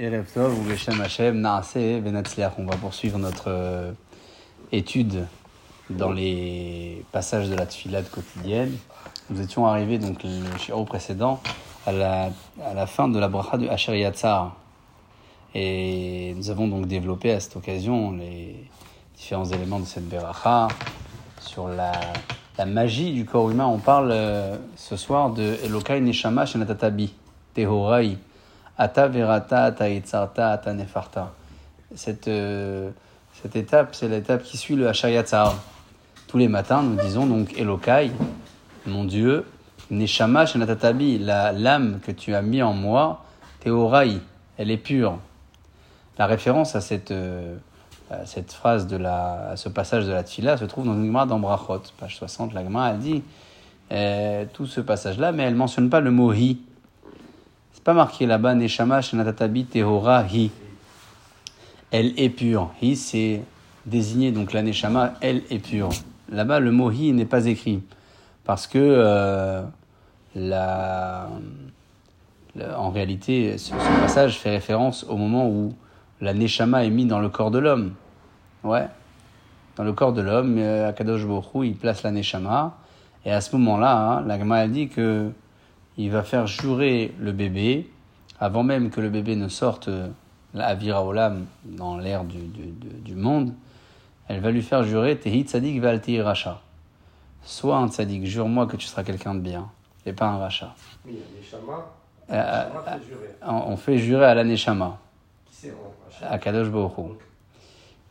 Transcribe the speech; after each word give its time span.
On 0.00 0.10
va 2.64 2.76
poursuivre 2.80 3.18
notre 3.18 3.48
euh, 3.48 3.90
étude 4.70 5.26
dans 5.90 6.12
les 6.12 7.04
passages 7.10 7.48
de 7.48 7.56
la 7.56 7.66
tfilade 7.66 8.08
quotidienne. 8.08 8.76
Nous 9.28 9.40
étions 9.40 9.66
arrivés, 9.66 9.98
donc 9.98 10.22
le 10.22 10.56
shiro 10.56 10.84
précédent, 10.84 11.40
à 11.84 11.90
la, 11.90 12.30
à 12.64 12.74
la 12.74 12.86
fin 12.86 13.08
de 13.08 13.18
la 13.18 13.26
bracha 13.26 13.58
du 13.58 13.68
Asher 13.68 13.98
Yatzar. 13.98 14.54
Et 15.56 16.32
nous 16.36 16.48
avons 16.48 16.68
donc 16.68 16.86
développé 16.86 17.32
à 17.32 17.40
cette 17.40 17.56
occasion 17.56 18.12
les 18.12 18.54
différents 19.16 19.46
éléments 19.46 19.80
de 19.80 19.86
cette 19.86 20.08
bracha 20.08 20.68
sur 21.40 21.66
la, 21.66 21.90
la 22.56 22.66
magie 22.66 23.14
du 23.14 23.24
corps 23.24 23.50
humain. 23.50 23.66
On 23.66 23.78
parle 23.78 24.12
euh, 24.12 24.58
ce 24.76 24.96
soir 24.96 25.30
de 25.30 25.56
Elokai 25.64 26.00
Neshama 26.00 26.46
Shenatatabi, 26.46 27.12
Tehorai. 27.52 28.16
Ata 28.80 29.08
verata, 29.08 29.64
ata 29.64 30.52
ata 30.52 30.72
nefarta. 30.72 31.32
Cette, 31.96 32.28
euh, 32.28 32.90
cette 33.42 33.56
étape, 33.56 33.94
c'est 33.94 34.06
l'étape 34.06 34.44
qui 34.44 34.56
suit 34.56 34.76
le 34.76 34.88
Hachayatzar. 34.88 35.56
Tous 36.28 36.38
les 36.38 36.46
matins, 36.46 36.82
nous 36.82 36.94
disons 36.94 37.26
donc 37.26 37.58
Elokai, 37.58 38.12
mon 38.86 39.04
Dieu, 39.04 39.44
Neshama 39.90 40.46
Shenatatabi, 40.46 41.18
la 41.18 41.50
l'âme 41.50 41.98
que 42.00 42.12
tu 42.12 42.34
as 42.34 42.42
mis 42.42 42.62
en 42.62 42.72
moi, 42.72 43.24
Teorai, 43.64 44.20
elle 44.58 44.70
est 44.70 44.76
pure. 44.76 45.18
La 46.18 46.26
référence 46.26 46.76
à 46.76 46.80
cette, 46.80 47.10
euh, 47.10 47.56
cette 48.26 48.52
phrase, 48.52 48.86
de 48.86 48.96
la, 48.96 49.50
à 49.50 49.56
ce 49.56 49.68
passage 49.68 50.06
de 50.06 50.12
la 50.12 50.22
Tfila 50.22 50.56
se 50.56 50.64
trouve 50.66 50.86
dans 50.86 50.94
une 50.94 51.12
d'Ambrachot, 51.12 51.82
page 51.98 52.16
60. 52.16 52.54
La 52.54 52.62
elle 52.62 52.98
dit 52.98 53.22
euh, 53.90 54.44
tout 54.52 54.66
ce 54.66 54.80
passage-là, 54.80 55.32
mais 55.32 55.42
elle 55.44 55.54
ne 55.54 55.58
mentionne 55.58 55.90
pas 55.90 56.00
le 56.00 56.12
mot 56.12 56.32
hi. 56.32 56.60
C'est 57.72 57.84
pas 57.84 57.94
marqué 57.94 58.26
là-bas, 58.26 58.54
Neshama 58.54 59.00
Shenatatabi 59.00 59.64
Tehora 59.64 60.24
hi. 60.26 60.50
Elle 61.90 62.18
est 62.18 62.30
pure. 62.30 62.70
Hi, 62.82 62.96
c'est 62.96 63.42
désigné, 63.86 64.32
donc 64.32 64.52
la 64.52 64.62
Neshama, 64.62 65.14
elle 65.20 65.42
est 65.50 65.58
pure. 65.58 65.88
Là-bas, 66.30 66.60
le 66.60 66.70
mot 66.70 66.90
hi 66.90 67.12
n'est 67.12 67.24
pas 67.24 67.46
écrit. 67.46 67.82
Parce 68.44 68.66
que, 68.66 68.78
euh, 68.78 69.62
la, 70.34 71.28
en 72.76 72.90
réalité, 72.90 73.58
ce, 73.58 73.70
ce 73.70 74.00
passage 74.00 74.38
fait 74.38 74.50
référence 74.50 75.04
au 75.08 75.16
moment 75.16 75.48
où 75.48 75.74
la 76.20 76.34
Neshama 76.34 76.84
est 76.84 76.90
mise 76.90 77.06
dans 77.06 77.20
le 77.20 77.28
corps 77.28 77.50
de 77.50 77.58
l'homme. 77.58 77.94
Ouais. 78.64 78.86
Dans 79.76 79.84
le 79.84 79.92
corps 79.92 80.12
de 80.12 80.22
l'homme, 80.22 80.56
euh, 80.58 80.88
Akadosh 80.88 81.22
Hu, 81.54 81.66
il 81.66 81.76
place 81.76 82.02
la 82.02 82.10
Neshama. 82.10 82.76
Et 83.24 83.30
à 83.30 83.40
ce 83.40 83.54
moment-là, 83.56 83.96
hein, 83.96 84.24
la 84.26 84.38
Gemara 84.38 84.66
dit 84.66 84.88
que 84.88 85.30
il 85.98 86.10
va 86.10 86.22
faire 86.22 86.46
jurer 86.46 87.12
le 87.18 87.32
bébé, 87.32 87.90
avant 88.40 88.62
même 88.62 88.90
que 88.90 89.00
le 89.00 89.10
bébé 89.10 89.34
ne 89.34 89.48
sorte 89.48 89.88
euh, 89.88 90.08
la 90.54 90.68
Avira 90.68 91.04
Olam 91.04 91.46
dans 91.64 91.98
l'air 91.98 92.24
du, 92.24 92.38
du, 92.38 93.14
monde, 93.14 93.52
elle 94.28 94.40
va 94.40 94.50
lui 94.50 94.62
faire 94.62 94.84
jurer 94.84 95.18
Tehi 95.18 95.42
tzadik 95.42 95.80
valti 95.80 96.20
racha. 96.22 96.62
Sois 97.42 97.76
un 97.76 97.88
tzadik, 97.88 98.24
jure-moi 98.24 98.66
que 98.66 98.76
tu 98.76 98.86
seras 98.86 99.02
quelqu'un 99.02 99.34
de 99.34 99.40
bien, 99.40 99.68
et 100.06 100.12
pas 100.12 100.26
un 100.26 100.38
racha. 100.38 100.74
Oui, 101.04 101.18
les 101.34 101.58
Euh, 102.30 102.64
on 103.42 103.76
fait 103.76 103.98
jurer 103.98 104.26
à 104.26 104.34
la 104.34 104.44
Neshama, 104.44 104.98
Qui 105.46 105.56
c'est 105.56 105.70
en 105.72 106.26
à 106.30 106.38
Kadosh 106.38 106.68
Baruch 106.68 106.98
Hu. 106.98 107.02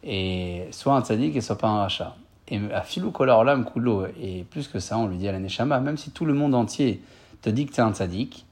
Et 0.03 0.67
soit 0.71 0.95
un 0.95 1.01
tzadik 1.01 1.35
et 1.35 1.41
soit 1.41 1.57
pas 1.57 1.67
un 1.67 1.79
rachat. 1.79 2.15
Et 2.47 2.59
à 2.73 2.81
filou 2.81 3.11
kolar 3.11 3.39
olam 3.39 3.63
kulo, 3.65 4.07
et 4.19 4.43
plus 4.49 4.67
que 4.67 4.79
ça, 4.79 4.97
on 4.97 5.07
lui 5.07 5.17
dit 5.17 5.27
à 5.27 5.31
la 5.31 5.39
Neshama, 5.39 5.79
même 5.79 5.97
si 5.97 6.11
tout 6.11 6.25
le 6.25 6.33
monde 6.33 6.55
entier 6.55 7.01
te 7.41 7.49
dit 7.49 7.65
que 7.65 7.73
tu 7.73 7.81
es 7.81 7.83
un 7.83 7.93
tzadik, 7.93 8.45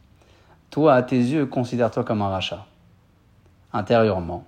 toi, 0.70 0.96
à 0.96 1.04
tes 1.04 1.18
yeux, 1.18 1.46
considère-toi 1.46 2.04
comme 2.04 2.22
un 2.22 2.30
rachat. 2.30 2.66
Intérieurement. 3.72 4.46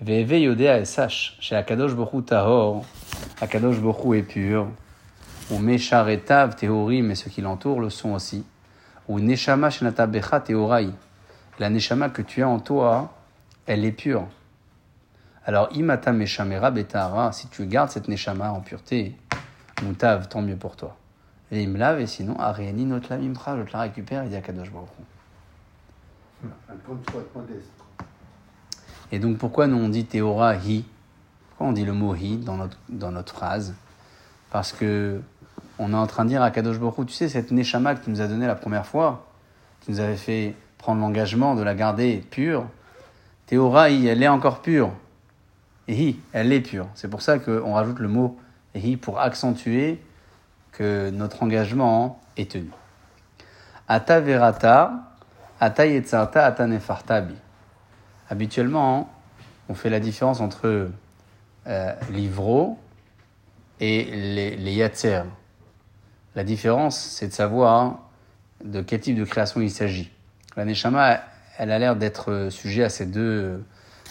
Veve 0.00 0.40
yodea 0.40 0.78
et 0.78 0.84
sache, 0.84 1.36
chez 1.40 1.54
Akadosh 1.54 1.94
Baruch 1.94 2.26
Tahor, 2.26 2.84
Akadosh 3.40 3.80
Baruch 3.80 4.16
est 4.16 4.22
pur, 4.22 4.66
ou 5.50 5.58
Meshar 5.58 6.08
et 6.08 6.20
Tav, 6.20 6.56
Théorim, 6.56 7.10
et 7.10 7.14
ceux 7.14 7.30
qui 7.30 7.40
l'entourent 7.40 7.80
le 7.80 7.90
sont 7.90 8.12
aussi, 8.12 8.44
ou 9.08 9.20
Neshama 9.20 9.70
Shenatabecha 9.70 10.40
Théorai. 10.40 10.88
La 11.58 11.70
Neshama 11.70 12.08
que 12.08 12.22
tu 12.22 12.42
as 12.42 12.48
en 12.48 12.58
toi, 12.58 13.12
elle 13.66 13.84
est 13.84 13.92
pure. 13.92 14.26
Alors, 15.44 15.68
imata 15.72 16.12
meshamera 16.12 16.70
betara, 16.70 17.32
si 17.32 17.48
tu 17.48 17.66
gardes 17.66 17.90
cette 17.90 18.08
neshama 18.08 18.52
en 18.52 18.60
pureté, 18.60 19.16
moutav, 19.82 20.28
tant 20.28 20.42
mieux 20.42 20.56
pour 20.56 20.76
toi. 20.76 20.96
Et 21.52 21.62
il 21.62 21.68
me 21.68 21.78
lave, 21.78 22.00
et 22.00 22.06
sinon, 22.06 22.38
aréani 22.38 22.84
notre 22.84 23.10
la 23.10 23.18
mimtra, 23.18 23.56
je 23.58 23.62
te 23.62 23.72
la 23.72 23.80
récupère, 23.80 24.22
il 24.24 24.30
dit 24.30 24.36
à 24.36 24.40
Kadosh 24.40 24.70
Baruch 24.70 24.88
tu. 24.96 25.02
Et 29.12 29.18
donc, 29.18 29.38
pourquoi 29.38 29.66
nous 29.66 29.76
on 29.76 29.88
dit 29.88 30.04
Théora 30.04 30.54
hi? 30.56 30.84
Pourquoi 31.48 31.66
on 31.66 31.72
dit 31.72 31.84
le 31.84 31.92
mot 31.92 32.14
hi 32.14 32.36
dans 32.36 32.56
notre, 32.56 32.78
dans 32.88 33.10
notre 33.10 33.34
phrase? 33.34 33.74
Parce 34.50 34.72
que 34.72 35.20
on 35.78 35.92
est 35.92 35.96
en 35.96 36.06
train 36.06 36.24
de 36.24 36.28
dire 36.30 36.42
à 36.42 36.50
Kadosh 36.50 36.78
Baruch 36.78 37.06
tu 37.06 37.12
sais, 37.12 37.28
cette 37.28 37.50
neshama 37.50 37.96
que 37.96 38.04
tu 38.04 38.10
nous 38.10 38.20
as 38.20 38.28
donnée 38.28 38.46
la 38.46 38.54
première 38.54 38.86
fois, 38.86 39.26
qui 39.80 39.90
nous 39.90 40.00
avait 40.00 40.16
fait 40.16 40.54
prendre 40.78 41.00
l'engagement 41.00 41.56
de 41.56 41.62
la 41.62 41.74
garder 41.74 42.24
pure, 42.30 42.66
Théora 43.46 43.90
hi, 43.90 44.06
elle 44.06 44.22
est 44.22 44.28
encore 44.28 44.62
pure. 44.62 44.92
Et 45.88 45.94
hi, 45.94 46.20
elle 46.32 46.52
est 46.52 46.60
pure. 46.60 46.86
C'est 46.94 47.08
pour 47.08 47.22
ça 47.22 47.40
qu'on 47.40 47.74
rajoute 47.74 47.98
le 47.98 48.06
mot 48.06 48.38
hi 48.76 48.96
pour 48.96 49.18
accentuer 49.18 50.00
que 50.72 51.10
notre 51.10 51.42
engagement 51.42 52.20
est 52.36 52.50
tenu. 52.52 52.70
Ata 53.88 54.20
verata, 54.20 54.92
ata 55.58 55.86
yetzarta, 55.86 56.44
ata 56.46 56.66
nefartabi. 56.66 57.34
Habituellement, 58.28 59.10
on 59.68 59.74
fait 59.74 59.90
la 59.90 60.00
différence 60.00 60.40
entre 60.40 60.90
euh, 61.66 61.92
l'ivro 62.10 62.78
et 63.80 64.04
les, 64.04 64.56
les 64.56 64.72
yatser. 64.72 65.22
La 66.34 66.44
différence, 66.44 66.98
c'est 66.98 67.28
de 67.28 67.32
savoir 67.32 67.98
de 68.64 68.82
quel 68.82 69.00
type 69.00 69.16
de 69.16 69.24
création 69.24 69.60
il 69.60 69.70
s'agit. 69.70 70.10
La 70.56 70.64
neshama, 70.64 71.20
elle 71.58 71.72
a 71.72 71.78
l'air 71.78 71.96
d'être 71.96 72.48
sujet 72.50 72.84
à 72.84 72.88
ces 72.88 73.06
deux, 73.06 73.64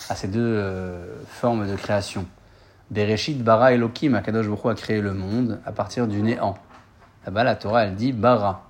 à 0.10 0.16
ces 0.16 0.28
deux 0.28 0.40
euh, 0.40 1.24
formes 1.28 1.70
de 1.70 1.76
création. 1.76 2.26
Bereshit 2.92 3.44
bara 3.44 3.74
Elohim, 3.74 4.16
Akadosh 4.16 4.48
Baruch 4.48 4.66
a 4.66 4.74
créé 4.74 5.02
le 5.02 5.14
monde 5.14 5.60
à 5.66 5.72
partir 5.72 6.08
du 6.08 6.22
néant. 6.22 6.58
Là-bas, 7.26 7.44
la 7.44 7.56
Torah, 7.56 7.84
elle 7.84 7.96
dit 7.96 8.14
bara, 8.14 8.66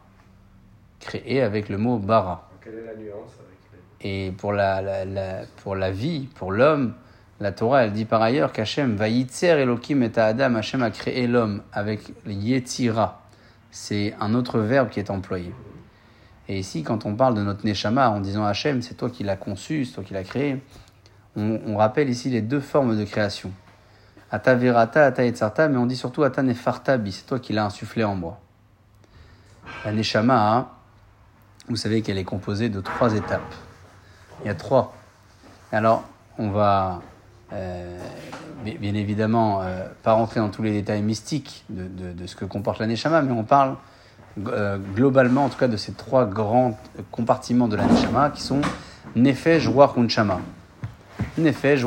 créé 0.99 1.41
avec 1.41 1.69
le 1.69 1.77
mot 1.77 1.97
bara. 1.97 2.49
Quelle 2.61 2.73
est 2.73 2.85
la 2.85 2.95
nuance 2.95 3.37
avec 3.39 3.57
les... 4.01 4.27
Et 4.27 4.31
pour 4.31 4.51
la, 4.51 4.81
la, 4.81 5.05
la- 5.05 5.41
pour 5.63 5.75
la 5.75 5.91
vie, 5.91 6.27
pour 6.35 6.51
l'homme, 6.51 6.93
la 7.39 7.53
Torah, 7.53 7.85
elle 7.85 7.93
dit 7.93 8.03
par 8.03 8.21
ailleurs 8.21 8.51
qu'Hachem 8.51 8.95
va 8.95 9.07
yitzer 9.07 9.57
Elohim 9.61 10.01
et 10.03 10.19
Adam, 10.19 10.55
Hachem 10.55 10.83
a 10.83 10.91
créé 10.91 11.25
l'homme 11.25 11.61
avec 11.71 12.01
le 12.25 12.33
yetzira. 12.33 13.21
C'est 13.71 14.13
un 14.19 14.33
autre 14.33 14.59
verbe 14.59 14.89
qui 14.89 14.99
est 14.99 15.09
employé. 15.09 15.53
Et 16.49 16.59
ici, 16.59 16.83
quand 16.83 17.05
on 17.05 17.15
parle 17.15 17.35
de 17.35 17.43
notre 17.43 17.65
neshama 17.65 18.09
en 18.09 18.19
disant 18.19 18.43
Hachem, 18.43 18.81
c'est 18.81 18.95
toi 18.95 19.09
qui 19.09 19.23
l'as 19.23 19.37
conçu, 19.37 19.85
c'est 19.85 19.93
toi 19.93 20.03
qui 20.03 20.13
l'as 20.13 20.23
créé, 20.23 20.61
on, 21.37 21.61
on 21.65 21.77
rappelle 21.77 22.09
ici 22.09 22.29
les 22.29 22.41
deux 22.41 22.59
formes 22.59 22.97
de 22.97 23.05
création. 23.05 23.51
Ata 24.31 24.55
verata, 24.55 25.05
ata 25.05 25.25
etzarta, 25.25 25.67
mais 25.67 25.77
on 25.77 25.85
dit 25.85 25.95
surtout 25.95 26.23
ata 26.23 26.43
nefartabi, 26.43 27.11
c'est 27.11 27.25
toi 27.25 27.39
qui 27.39 27.53
l'as 27.53 27.65
insufflé 27.65 28.03
en 28.03 28.15
moi. 28.15 28.39
La 29.85 29.91
neshama, 29.91 30.55
hein, 30.55 30.67
vous 31.67 31.75
savez 31.75 32.01
qu'elle 32.01 32.17
est 32.17 32.23
composée 32.23 32.69
de 32.69 32.81
trois 32.81 33.15
étapes. 33.15 33.53
Il 34.41 34.47
y 34.47 34.49
a 34.49 34.55
trois. 34.55 34.95
Alors, 35.71 36.03
on 36.37 36.49
va 36.49 37.01
euh, 37.53 37.99
bien 38.63 38.93
évidemment 38.93 39.61
euh, 39.61 39.87
pas 40.03 40.13
rentrer 40.13 40.39
dans 40.39 40.49
tous 40.49 40.63
les 40.63 40.71
détails 40.71 41.01
mystiques 41.01 41.65
de 41.69 42.27
ce 42.27 42.35
que 42.35 42.45
comporte 42.45 42.79
la 42.79 42.87
Neshama, 42.87 43.21
mais 43.21 43.31
on 43.31 43.43
parle 43.43 43.75
euh, 44.47 44.77
globalement, 44.95 45.45
en 45.45 45.49
tout 45.49 45.57
cas, 45.57 45.67
de 45.67 45.77
ces 45.77 45.93
trois 45.93 46.25
grands 46.25 46.77
compartiments 47.11 47.67
de 47.67 47.75
la 47.75 47.85
Neshama 47.85 48.29
qui 48.29 48.41
sont 48.41 48.61
Nefesh, 49.15 49.67
Ruach, 49.67 49.97
Unshama. 49.97 50.39
Nefesh. 51.39 51.85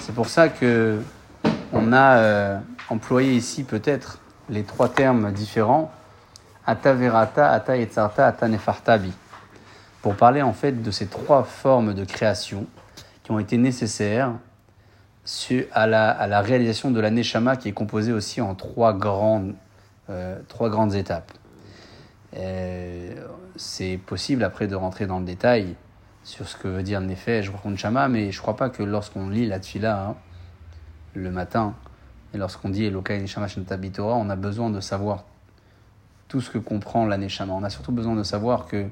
C'est 0.00 0.14
pour 0.14 0.28
ça 0.28 0.48
que 0.48 1.00
on 1.72 1.92
a 1.92 2.16
euh, 2.18 2.58
employé 2.88 3.32
ici 3.34 3.64
peut-être 3.64 4.18
les 4.48 4.64
trois 4.64 4.88
termes 4.88 5.32
différents 5.32 5.90
Ata 6.66 6.92
Verata, 6.92 7.50
Ata 7.50 7.76
Etzarta, 7.76 8.26
Ata 8.26 8.48
Nefartabi 8.48 9.12
pour 10.02 10.14
parler 10.16 10.42
en 10.42 10.52
fait 10.52 10.82
de 10.82 10.90
ces 10.90 11.06
trois 11.06 11.42
formes 11.44 11.94
de 11.94 12.04
création 12.04 12.66
qui 13.22 13.30
ont 13.32 13.38
été 13.38 13.56
nécessaires 13.58 14.32
su- 15.24 15.66
à 15.72 15.86
la, 15.86 16.10
à 16.10 16.26
la 16.26 16.40
réalisation 16.40 16.90
de 16.90 17.00
la 17.00 17.10
Neshama 17.10 17.56
qui 17.56 17.68
est 17.68 17.72
composée 17.72 18.12
aussi 18.12 18.40
en 18.40 18.54
trois 18.54 18.92
grandes, 18.92 19.54
euh, 20.08 20.38
trois 20.48 20.68
grandes 20.70 20.94
étapes. 20.94 21.32
Euh, 22.36 23.12
C'est 23.56 23.98
possible 24.06 24.42
après 24.44 24.66
de 24.66 24.74
rentrer 24.76 25.06
dans 25.06 25.18
le 25.18 25.24
détail 25.24 25.74
sur 26.22 26.48
ce 26.48 26.56
que 26.56 26.68
veut 26.68 26.82
dire 26.82 27.00
Nefesh, 27.00 27.50
Neshama, 27.64 28.08
mais 28.08 28.30
je 28.30 28.40
crois 28.40 28.56
pas 28.56 28.70
que 28.70 28.82
lorsqu'on 28.82 29.28
lit 29.28 29.46
la 29.46 29.58
Tfila 29.58 30.08
hein, 30.08 30.14
le 31.14 31.30
matin 31.30 31.74
et 32.34 32.38
lorsqu'on 32.38 32.68
dit 32.68 32.84
Elokai 32.84 33.20
Neshama 33.20 33.46
on 33.96 34.30
a 34.30 34.36
besoin 34.36 34.70
de 34.70 34.80
savoir 34.80 35.24
tout 36.28 36.40
ce 36.40 36.50
que 36.50 36.58
comprend 36.58 37.06
la 37.06 37.18
Neshama. 37.18 37.52
On 37.52 37.64
a 37.64 37.70
surtout 37.70 37.92
besoin 37.92 38.14
de 38.14 38.22
savoir 38.22 38.66
que 38.66 38.86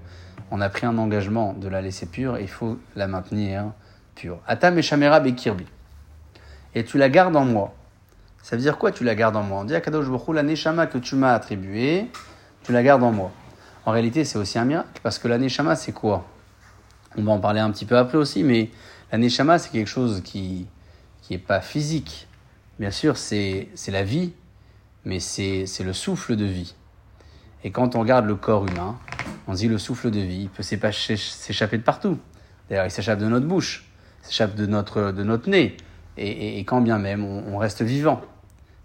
on 0.51 0.61
a 0.61 0.69
pris 0.69 0.87
un 0.87 0.99
engagement 0.99 1.53
de 1.53 1.69
la 1.69 1.81
laisser 1.81 2.07
pure 2.07 2.37
et 2.37 2.43
il 2.43 2.49
faut 2.49 2.79
la 2.97 3.07
maintenir 3.07 3.67
pure. 4.15 4.41
Atam 4.47 4.75
Bekirbi. 4.75 5.67
Et 6.75 6.85
tu 6.85 6.99
la 6.99 7.09
gardes 7.09 7.37
en 7.37 7.45
moi. 7.45 7.75
Ça 8.43 8.57
veut 8.57 8.63
dire 8.63 8.79
quoi 8.79 8.91
tu 8.91 9.05
la 9.05 9.15
gardes 9.15 9.37
en 9.37 9.43
moi? 9.43 9.61
On 9.61 9.65
dit 9.65 9.75
à 9.75 9.81
Kadosh 9.81 10.07
la 10.35 10.43
Neshama 10.43 10.87
que 10.87 10.99
tu 10.99 11.15
m'as 11.15 11.35
attribuée, 11.35 12.11
tu 12.63 12.73
la 12.73 12.83
gardes 12.83 13.03
en 13.03 13.13
moi. 13.13 13.31
En 13.87 13.93
réalité, 13.93 14.25
c'est 14.25 14.39
aussi 14.39 14.59
un 14.59 14.65
miracle 14.65 15.01
parce 15.03 15.19
que 15.19 15.29
la 15.29 15.39
Neshama, 15.39 15.77
c'est 15.77 15.93
quoi? 15.93 16.25
On 17.19 17.23
va 17.23 17.33
en 17.33 17.41
parler 17.41 17.59
un 17.59 17.73
petit 17.73 17.85
peu 17.85 17.99
après 17.99 18.17
aussi, 18.17 18.45
mais 18.45 18.71
la 19.11 19.19
Neshama, 19.19 19.59
c'est 19.59 19.71
quelque 19.71 19.89
chose 19.89 20.23
qui 20.23 20.69
n'est 21.29 21.39
pas 21.39 21.61
physique. 21.61 22.29
Bien 22.79 22.93
sûr, 22.93 23.17
c'est 23.17 23.69
la 23.89 24.05
vie, 24.05 24.33
mais 25.05 25.19
c'est 25.19 25.67
le 25.81 25.93
souffle 25.93 26.37
de 26.37 26.45
vie. 26.45 26.77
Et 27.65 27.73
quand 27.73 27.97
on 27.97 28.01
regarde 28.01 28.25
le 28.25 28.37
corps 28.37 28.67
humain, 28.69 28.97
on 29.49 29.55
dit 29.55 29.67
le 29.67 29.79
souffle 29.79 30.13
de 30.13 30.21
vie, 30.21 30.49
peut 30.49 30.63
s'échapper 30.63 31.79
de 31.79 31.83
partout. 31.83 32.19
D'ailleurs, 32.69 32.87
il 32.87 32.91
s'échappe 32.93 33.19
de 33.19 33.27
notre 33.27 33.47
bouche, 33.47 33.91
s'échappe 34.23 34.55
de 34.55 34.67
notre, 34.67 35.11
de 35.11 35.25
notre 35.25 35.51
nez, 35.51 35.77
et, 36.17 36.61
et, 36.61 36.65
quand 36.65 36.81
bien 36.81 36.99
même, 36.99 37.25
on, 37.25 37.59
reste 37.59 37.83
vivant. 37.83 38.21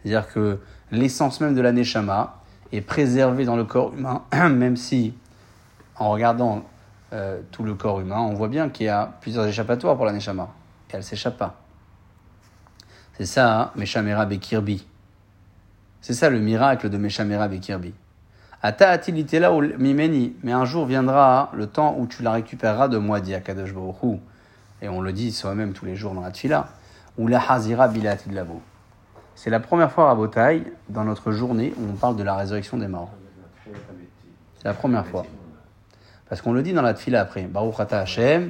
C'est-à-dire 0.01 0.27
que 0.27 0.59
l'essence 0.91 1.39
même 1.39 1.53
de 1.53 1.61
la 1.61 1.71
Neshama 1.71 2.41
est 2.71 2.81
préservée 2.81 3.45
dans 3.45 3.55
le 3.55 3.63
corps 3.63 3.93
humain, 3.93 4.23
même 4.49 4.75
si, 4.75 5.13
en 5.97 6.09
regardant 6.09 6.63
euh, 7.13 7.39
tout 7.51 7.63
le 7.63 7.75
corps 7.75 7.99
humain, 8.01 8.19
on 8.19 8.33
voit 8.33 8.47
bien 8.47 8.69
qu'il 8.69 8.87
y 8.87 8.89
a 8.89 9.13
plusieurs 9.21 9.45
échappatoires 9.45 9.95
pour 9.95 10.05
la 10.05 10.11
Neshama, 10.13 10.49
et 10.91 10.95
elle 10.95 11.03
s'échappe 11.03 11.37
pas. 11.37 11.61
C'est 13.17 13.27
ça, 13.27 13.61
hein, 13.61 13.71
Meshamera 13.75 14.25
Bekirbi. 14.25 14.87
C'est 16.01 16.13
ça 16.13 16.29
le 16.29 16.39
miracle 16.39 16.89
de 16.89 16.97
Meshamera 16.97 17.47
Bekirbi. 17.47 17.93
Ata 18.63 18.89
atilitela 18.89 19.51
mimeni. 19.77 20.35
Mais 20.41 20.53
un 20.53 20.65
jour 20.65 20.85
viendra 20.85 21.51
le 21.53 21.67
temps 21.67 21.95
où 21.99 22.07
tu 22.07 22.23
la 22.23 22.31
récupéreras 22.31 22.87
de 22.87 22.97
moi, 22.97 23.19
dit 23.19 23.35
Akadosh 23.35 23.73
Baruch 23.73 24.19
Et 24.81 24.89
on 24.89 25.01
le 25.01 25.13
dit 25.13 25.31
soi-même 25.31 25.73
tous 25.73 25.85
les 25.85 25.95
jours 25.95 26.13
dans 26.13 26.21
la 26.21 26.31
tfila. 26.31 26.69
Ou 27.17 27.27
la 27.27 27.39
hazira 27.51 27.87
bilatidlavo. 27.87 28.61
C'est 29.35 29.49
la 29.49 29.59
première 29.59 29.91
fois 29.91 30.09
à 30.09 30.15
Botaï, 30.15 30.63
dans 30.89 31.03
notre 31.03 31.31
journée, 31.31 31.73
où 31.77 31.91
on 31.91 31.95
parle 31.95 32.15
de 32.15 32.23
la 32.23 32.35
résurrection 32.35 32.77
des 32.77 32.87
morts. 32.87 33.11
C'est 34.57 34.65
la 34.65 34.73
première 34.73 35.05
fois. 35.05 35.25
Parce 36.33 36.41
qu'on 36.41 36.53
le 36.53 36.63
dit 36.63 36.73
dans 36.73 36.81
la 36.81 36.95
tfila 36.95 37.21
après. 37.21 37.43
Baruch 37.43 37.79
ata 37.79 37.99
Hashem, 37.99 38.49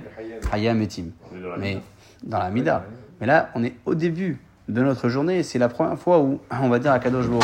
hayam 0.54 0.82
etim. 0.82 1.12
Mais 1.58 1.82
dans 2.24 2.40
la 2.40 2.50
mida. 2.50 2.86
Mais 3.20 3.28
là, 3.28 3.50
on 3.56 3.64
est 3.66 3.76
au 3.86 3.94
début 3.94 4.40
de 4.70 4.82
notre 4.82 5.10
journée. 5.10 5.44
C'est 5.44 5.60
la 5.60 5.68
première 5.68 6.00
fois 6.00 6.22
où 6.22 6.40
on 6.50 6.70
va 6.70 6.80
dire 6.80 6.94
à 6.94 7.00
Kadosh 7.00 7.28
Baruch 7.28 7.44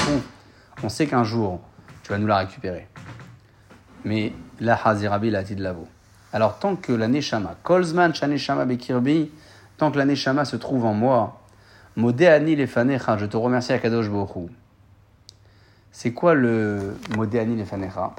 on 0.82 0.88
sait 0.88 1.08
qu'un 1.08 1.26
jour, 1.26 1.60
tu 2.04 2.14
vas 2.14 2.18
nous 2.18 2.26
la 2.26 2.38
récupérer. 2.38 2.88
Mais 4.06 4.32
la 4.62 4.82
Hazirabi 4.82 5.30
la 5.30 5.44
lavo. 5.58 5.90
Alors 6.32 6.58
tant 6.58 6.78
que 6.78 6.94
la 6.94 7.10
Neshama, 7.10 7.58
Kolzman 7.62 8.16
Shaneshama 8.16 8.64
Bekirbi, 8.64 9.32
tant 9.76 9.92
que 9.92 9.98
la 9.98 10.06
Neshama 10.06 10.46
se 10.46 10.56
trouve 10.56 10.86
en 10.86 10.94
moi, 10.94 11.42
Modéani 11.98 12.56
Lefanecha, 12.56 13.18
je 13.18 13.26
te 13.26 13.36
remercie 13.36 13.74
à 13.74 13.80
Kadosh 13.80 14.08
Baruch 14.08 14.50
C'est 15.92 16.14
quoi 16.14 16.34
le 16.34 16.96
Modéani 17.18 17.58
Lefanecha? 17.58 18.14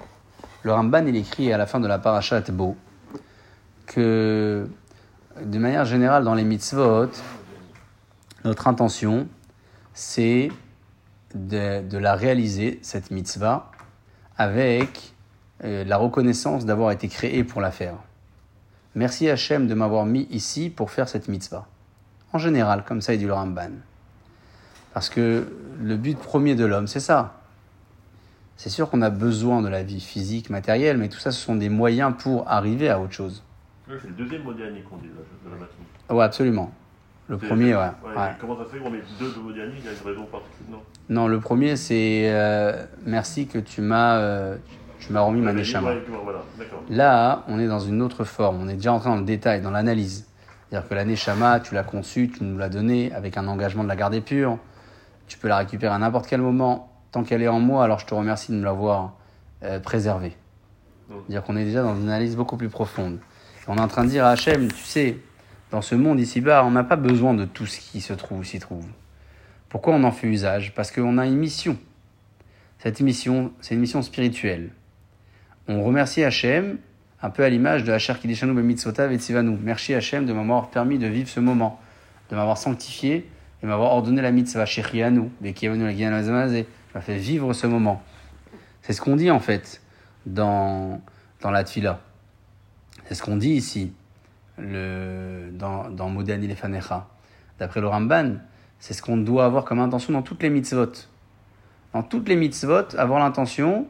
Le 0.63 0.73
Ramban, 0.73 1.07
il 1.07 1.17
écrit 1.17 1.53
à 1.53 1.59
la 1.59 1.67
fin 1.67 1.81
de 1.81 1.87
la 1.87 1.99
parashat 1.99 2.43
Bo 2.51 2.77
que 3.87 4.69
de 5.43 5.59
manière 5.59 5.85
générale 5.85 6.23
dans 6.23 6.35
les 6.35 6.45
mitzvot, 6.45 7.11
notre 8.45 8.69
intention, 8.69 9.27
c'est 9.95 10.51
de, 11.35 11.97
la 11.97 12.15
réaliser, 12.15 12.79
cette 12.83 13.11
mitzvah, 13.11 13.71
avec 14.37 15.15
euh, 15.65 15.85
la 15.85 15.97
reconnaissance 15.97 16.67
d'avoir 16.67 16.91
été 16.91 17.09
créé 17.09 17.43
pour 17.43 17.61
la 17.61 17.71
faire. 17.71 17.95
Merci 18.95 19.29
Hachem 19.29 19.67
de 19.67 19.75
m'avoir 19.75 20.05
mis 20.05 20.27
ici 20.31 20.71
pour 20.71 20.91
faire 20.91 21.09
cette 21.09 21.29
mitzvah. 21.29 21.67
En 22.33 22.39
général, 22.39 22.85
comme 22.85 23.01
ça, 23.01 23.15
il 23.15 23.19
dit 23.19 23.27
le 23.27 23.35
Ramban. 23.35 23.71
Parce 24.93 25.09
que 25.09 25.49
le 25.81 25.97
but 25.97 26.19
premier 26.19 26.55
de 26.55 26.65
l'homme, 26.65 26.87
c'est 26.87 27.01
ça. 27.01 27.40
C'est 28.63 28.69
sûr 28.69 28.91
qu'on 28.91 29.01
a 29.01 29.09
besoin 29.09 29.63
de 29.63 29.69
la 29.69 29.83
vie 29.83 30.03
physique, 30.03 30.51
matérielle, 30.51 30.99
mais 30.99 31.09
tout 31.09 31.19
ça, 31.19 31.33
ce 31.33 31.41
sont 31.41 31.57
des 31.57 31.71
moyens 31.71 32.13
pour 32.19 32.47
arriver 32.47 32.91
à 32.91 33.01
autre 33.01 33.15
chose. 33.15 33.43
C'est 33.89 34.09
le 34.09 34.13
deuxième 34.13 34.43
mot 34.43 34.51
qu'on 34.51 34.97
dit 34.99 35.09
de 35.09 35.51
la 35.51 35.57
matinée. 35.57 35.87
Oui, 36.11 36.23
absolument. 36.23 36.71
Le 37.29 37.39
premier, 37.39 37.75
ouais. 37.75 37.89
Comment 38.39 38.59
ça 38.59 38.67
se 38.67 38.73
fait 38.73 38.79
qu'on 38.81 38.91
met 38.91 39.01
deux 39.19 39.33
de 39.33 39.39
Modiani 39.39 39.73
Il 39.79 39.85
y 39.87 39.89
a 39.89 39.93
une 39.93 40.07
raison 40.07 40.27
particulière 40.27 40.73
Non, 40.73 40.83
non 41.09 41.27
le 41.27 41.41
premier, 41.41 41.77
c'est 41.77 42.25
euh, 42.27 42.85
merci 43.07 43.47
que 43.47 43.57
tu 43.57 43.81
m'as 43.81 44.19
euh, 44.19 44.57
tu 44.99 45.11
m'as 45.11 45.23
remis 45.23 45.41
ma 45.41 45.55
Neshama. 45.55 45.93
Là, 46.91 47.45
on 47.49 47.59
est 47.59 47.67
dans 47.67 47.81
une 47.81 48.03
autre 48.03 48.25
forme. 48.25 48.61
On 48.61 48.69
est 48.69 48.75
déjà 48.75 48.93
entré 48.93 49.09
dans 49.09 49.17
le 49.17 49.25
détail, 49.25 49.63
dans 49.63 49.71
l'analyse. 49.71 50.29
C'est-à-dire 50.69 50.87
que 50.87 50.95
la 50.95 51.07
Neshama, 51.07 51.61
tu 51.61 51.75
l'as 51.75 51.83
conçue, 51.83 52.29
tu 52.29 52.45
nous 52.45 52.59
l'as 52.59 52.69
donnée 52.69 53.11
avec 53.15 53.39
un 53.39 53.49
engagement 53.49 53.85
de 53.85 53.89
la 53.89 53.97
garder 53.97 54.21
pure. 54.21 54.59
Tu 55.29 55.39
peux 55.39 55.49
la 55.49 55.57
récupérer 55.57 55.95
à 55.95 55.99
n'importe 55.99 56.27
quel 56.27 56.43
moment. 56.43 56.90
Tant 57.13 57.25
qu'elle 57.25 57.43
est 57.43 57.49
en 57.49 57.61
moi, 57.61 57.85
alors 57.85 57.99
je 57.99 58.07
te 58.07 58.15
remercie 58.15 58.53
de 58.53 58.57
me 58.57 58.65
l'avoir 58.65 59.15
euh, 59.63 59.81
préservée. 59.81 60.37
C'est-à-dire 61.09 61.43
qu'on 61.43 61.57
est 61.57 61.65
déjà 61.65 61.83
dans 61.83 61.97
une 61.97 62.09
analyse 62.09 62.37
beaucoup 62.37 62.57
plus 62.57 62.69
profonde. 62.69 63.19
on 63.67 63.77
est 63.77 63.81
en 63.81 63.89
train 63.89 64.05
de 64.05 64.11
dire 64.11 64.25
à 64.25 64.31
Hachem, 64.31 64.71
tu 64.71 64.85
sais, 64.85 65.19
dans 65.73 65.83
ce 65.83 65.97
monde 65.97 66.21
ici-bas, 66.21 66.65
on 66.65 66.71
n'a 66.71 66.85
pas 66.85 66.97
besoin 66.97 67.35
de 67.35 67.45
tout 67.45 67.67
ce 67.67 67.81
qui 67.81 68.01
se 68.01 68.13
trouve, 68.13 68.45
s'y 68.45 68.61
trouve. 68.61 68.87
Pourquoi 69.69 69.95
on 69.95 70.05
en 70.05 70.13
fait 70.13 70.29
usage? 70.29 70.73
Parce 70.75 70.93
qu'on 70.93 71.19
a 71.19 71.27
une 71.27 71.37
mission. 71.37 71.77
Cette 72.79 73.01
mission, 73.01 73.53
c'est 73.61 73.75
une 73.75 73.81
mission 73.81 74.03
spirituelle. 74.03 74.71
On 75.69 75.83
remercie 75.83 76.25
Hachem, 76.25 76.79
un 77.23 77.31
peu 77.31 77.45
à 77.45 77.49
l'image 77.49 77.85
de 77.85 77.93
Hachar 77.93 78.19
Kideshanu 78.19 78.55
Bemitzvotav 78.55 79.13
et 79.13 79.19
Tzivanu. 79.19 79.59
Merci 79.63 79.95
Hachem 79.95 80.27
de 80.27 80.33
m'avoir 80.33 80.71
permis 80.71 80.99
de 80.99 81.07
vivre 81.07 81.29
ce 81.29 81.41
moment, 81.41 81.81
de 82.31 82.37
m'avoir 82.37 82.57
sanctifié 82.57 83.29
et 83.63 83.67
m'avoir 83.67 83.93
ordonné 83.93 84.23
la 84.23 84.31
mitzvah, 84.31 84.65
Shechianu, 84.65 85.31
m'a 86.95 87.01
fait 87.01 87.17
vivre 87.17 87.53
ce 87.53 87.67
moment. 87.67 88.03
C'est 88.83 88.93
ce 88.93 89.01
qu'on 89.01 89.17
dit 89.17 89.31
en 89.31 89.41
fait 89.41 89.83
dans, 90.27 91.01
dans 91.41 91.51
la 91.51 91.65
Tfila. 91.65 92.01
C'est 93.07 93.15
ce 93.15 93.23
qu'on 93.23 93.37
dit 93.37 93.51
ici 93.51 93.93
le, 94.59 95.51
dans, 95.53 95.91
dans 95.91 96.09
Modani 96.09 96.49
Lefanecha. 96.49 97.09
D'après 97.59 97.81
le 97.81 97.89
Ramban, 97.89 98.37
c'est 98.79 98.95
ce 98.95 99.03
qu'on 99.03 99.17
doit 99.17 99.45
avoir 99.45 99.65
comme 99.65 99.81
intention 99.81 100.13
dans 100.13 100.23
toutes 100.23 100.43
les 100.43 100.51
mitzvot. 100.51 100.93
Dans 101.93 102.03
toutes 102.03 102.29
les 102.29 102.37
mitzvot, 102.37 102.95
avoir 102.97 103.21
l'intention 103.21 103.87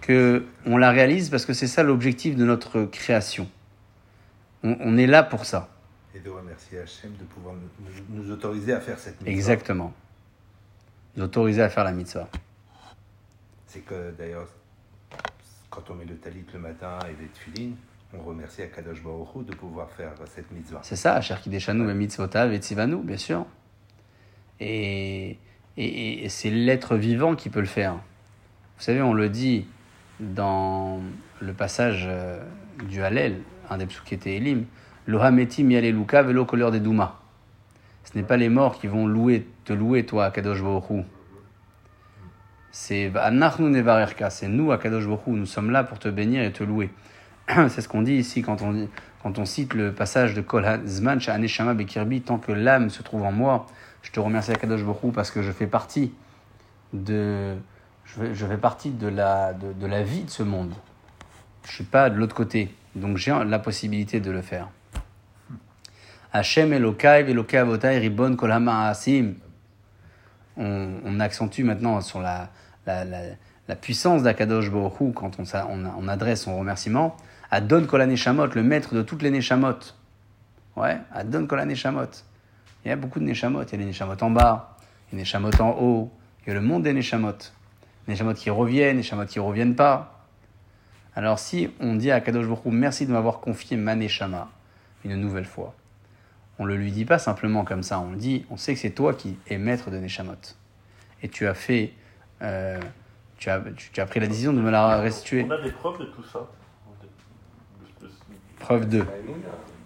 que 0.00 0.44
on 0.66 0.76
la 0.76 0.90
réalise 0.90 1.30
parce 1.30 1.46
que 1.46 1.54
c'est 1.54 1.66
ça 1.66 1.82
l'objectif 1.82 2.36
de 2.36 2.44
notre 2.44 2.84
création. 2.84 3.48
On, 4.64 4.96
est 4.96 5.08
là 5.08 5.24
pour 5.24 5.44
ça. 5.44 5.70
Et 6.14 6.20
de 6.20 6.30
remercier 6.30 6.78
Hachem 6.78 7.10
de 7.18 7.24
pouvoir 7.24 7.54
nous, 8.10 8.30
autoriser 8.30 8.72
à 8.72 8.80
faire 8.80 8.98
cette 8.98 9.20
mitzvah. 9.20 9.32
Exactement. 9.32 9.92
Nous 11.16 11.24
autoriser 11.24 11.62
à 11.62 11.68
faire 11.68 11.84
la 11.84 11.92
mitzvah. 11.92 12.28
C'est 13.66 13.80
que 13.80 14.12
d'ailleurs, 14.16 14.48
quand 15.70 15.90
on 15.90 15.94
met 15.94 16.04
le 16.04 16.16
talit 16.16 16.44
le 16.52 16.58
matin 16.58 16.98
et 17.08 17.22
les 17.22 17.28
tefillines, 17.28 17.76
on 18.14 18.22
remercie 18.22 18.62
Akadosh 18.62 19.02
Baruch 19.02 19.46
de 19.46 19.54
pouvoir 19.54 19.90
faire 19.90 20.12
cette 20.26 20.50
mitzvah. 20.52 20.80
C'est 20.82 20.96
ça, 20.96 21.20
Cher 21.20 21.40
Kideshanu 21.40 21.90
et 21.90 21.94
mitzvotav 21.94 22.52
et 22.52 22.58
tzivanu, 22.58 22.96
bien 22.96 23.16
sûr. 23.16 23.46
Et, 24.60 25.38
et, 25.76 26.28
c'est 26.28 26.50
l'être 26.50 26.96
vivant 26.96 27.34
qui 27.34 27.48
peut 27.48 27.60
le 27.60 27.66
faire. 27.66 27.94
Vous 27.94 28.82
savez, 28.82 29.02
on 29.02 29.14
le 29.14 29.28
dit 29.28 29.66
dans 30.20 31.00
le 31.40 31.52
passage 31.52 32.04
euh, 32.06 32.44
du 32.88 33.02
Hallel, 33.02 33.40
un 33.70 33.78
des 33.78 33.86
était 34.10 34.36
Elim, 34.36 34.66
Lohametim 35.06 35.70
yaleluka 35.70 36.22
velo 36.22 36.44
couleur 36.44 36.70
des 36.70 36.80
Douma. 36.80 37.21
Ce 38.04 38.16
n'est 38.16 38.24
pas 38.24 38.36
les 38.36 38.48
morts 38.48 38.78
qui 38.78 38.86
vont 38.86 39.06
louer, 39.06 39.46
te 39.64 39.72
louer, 39.72 40.04
toi, 40.04 40.26
Akadosh 40.26 40.62
Baruch 40.62 41.04
C'est 42.70 43.12
c'est 44.30 44.48
nous, 44.48 44.72
Akadosh 44.72 45.06
Baruch 45.06 45.26
nous 45.26 45.46
sommes 45.46 45.70
là 45.70 45.84
pour 45.84 45.98
te 45.98 46.08
bénir 46.08 46.42
et 46.42 46.52
te 46.52 46.64
louer. 46.64 46.90
C'est 47.68 47.80
ce 47.80 47.88
qu'on 47.88 48.02
dit 48.02 48.14
ici 48.14 48.42
quand 48.42 48.62
on, 48.62 48.88
quand 49.22 49.38
on 49.38 49.44
cite 49.44 49.74
le 49.74 49.92
passage 49.92 50.34
de 50.34 50.40
Kol 50.40 50.64
Zman 50.86 51.18
Aneshama 51.26 51.74
Bekirbi, 51.74 52.22
tant 52.22 52.38
que 52.38 52.52
l'âme 52.52 52.90
se 52.90 53.02
trouve 53.02 53.22
en 53.22 53.32
moi. 53.32 53.66
Je 54.02 54.10
te 54.10 54.20
remercie 54.20 54.52
Akadosh 54.52 54.84
Baruch 54.84 55.12
parce 55.12 55.30
que 55.30 55.42
je 55.42 55.52
fais 55.52 55.66
partie 55.66 56.12
de, 56.92 57.54
je 58.04 58.46
fais, 58.46 58.58
partie 58.58 58.90
de 58.90 59.08
la, 59.08 59.52
de, 59.54 59.72
de, 59.72 59.86
la 59.86 60.02
vie 60.02 60.24
de 60.24 60.30
ce 60.30 60.42
monde. 60.42 60.72
Je 61.64 61.72
suis 61.72 61.84
pas 61.84 62.10
de 62.10 62.16
l'autre 62.16 62.34
côté, 62.34 62.74
donc 62.96 63.16
j'ai 63.16 63.32
la 63.46 63.58
possibilité 63.58 64.20
de 64.20 64.30
le 64.30 64.42
faire. 64.42 64.68
Hashem 66.32 66.72
Elokai 66.72 67.24
Velokai 67.24 67.58
Avotai 67.58 67.98
Ribon 67.98 68.36
Kolama 68.36 68.88
Asim. 68.88 69.34
On, 70.56 71.20
accentue 71.20 71.62
maintenant 71.62 72.00
sur 72.00 72.20
la, 72.20 72.50
puissance 73.80 74.22
d'Akadosh 74.22 74.70
Baruch 74.70 75.14
quand 75.14 75.38
on, 75.38 76.08
adresse 76.08 76.42
son 76.42 76.58
remerciement. 76.58 77.16
Adon 77.50 77.86
Kolaneshamot, 77.86 78.48
le 78.54 78.62
maître 78.62 78.94
de 78.94 79.02
toutes 79.02 79.22
les 79.22 79.30
Neshamot. 79.30 79.78
Ouais, 80.76 80.98
Adon 81.12 81.46
Kolaneshamot. 81.46 82.10
Il 82.84 82.88
y 82.88 82.92
a 82.92 82.96
beaucoup 82.96 83.18
de 83.18 83.24
Neshamot. 83.24 83.62
Il 83.64 83.72
y 83.72 83.74
a 83.74 83.78
les 83.78 83.84
Neshamot 83.86 84.16
en 84.20 84.30
bas, 84.30 84.76
les 85.12 85.18
Neshamot 85.18 85.60
en 85.60 85.70
haut, 85.70 86.10
il 86.44 86.48
y 86.48 86.50
a 86.50 86.54
le 86.54 86.60
monde 86.60 86.82
des 86.82 86.92
Neshamot. 86.92 87.38
Neshamot 88.08 88.34
qui 88.34 88.50
reviennent, 88.50 88.96
Neshamot 88.96 89.26
qui 89.26 89.38
reviennent 89.38 89.76
pas. 89.76 90.26
Alors 91.14 91.38
si 91.38 91.70
on 91.80 91.94
dit 91.94 92.10
à 92.10 92.20
Kadosh 92.20 92.46
Baruch 92.46 92.64
Hu, 92.64 92.70
merci 92.70 93.06
de 93.06 93.12
m'avoir 93.12 93.40
confié 93.40 93.76
ma 93.76 93.94
Neshama 93.94 94.50
une 95.04 95.16
nouvelle 95.16 95.44
fois, 95.44 95.74
on 96.58 96.64
le 96.64 96.76
lui 96.76 96.92
dit 96.92 97.04
pas 97.04 97.18
simplement 97.18 97.64
comme 97.64 97.82
ça, 97.82 97.98
on 98.00 98.10
le 98.10 98.16
dit, 98.16 98.44
on 98.50 98.56
sait 98.56 98.74
que 98.74 98.80
c'est 98.80 98.90
toi 98.90 99.14
qui 99.14 99.38
es 99.48 99.58
maître 99.58 99.90
de 99.90 99.98
Neshamot. 99.98 100.34
Et 101.22 101.28
tu 101.28 101.46
as 101.46 101.54
fait, 101.54 101.92
euh, 102.42 102.78
tu, 103.38 103.48
as, 103.50 103.60
tu, 103.76 103.90
tu 103.92 104.00
as 104.00 104.06
pris 104.06 104.20
la 104.20 104.26
décision 104.26 104.52
de 104.52 104.60
me 104.60 104.70
la 104.70 104.98
restituer. 105.00 105.44
On 105.46 105.50
a 105.50 105.60
des 105.60 105.70
preuves 105.72 105.98
de 105.98 106.04
tout 106.06 106.22
ça. 106.24 106.40
De- 108.00 108.06
de- 108.06 108.10
de- 108.10 108.12
Preuve 108.60 108.88
2. 108.88 109.04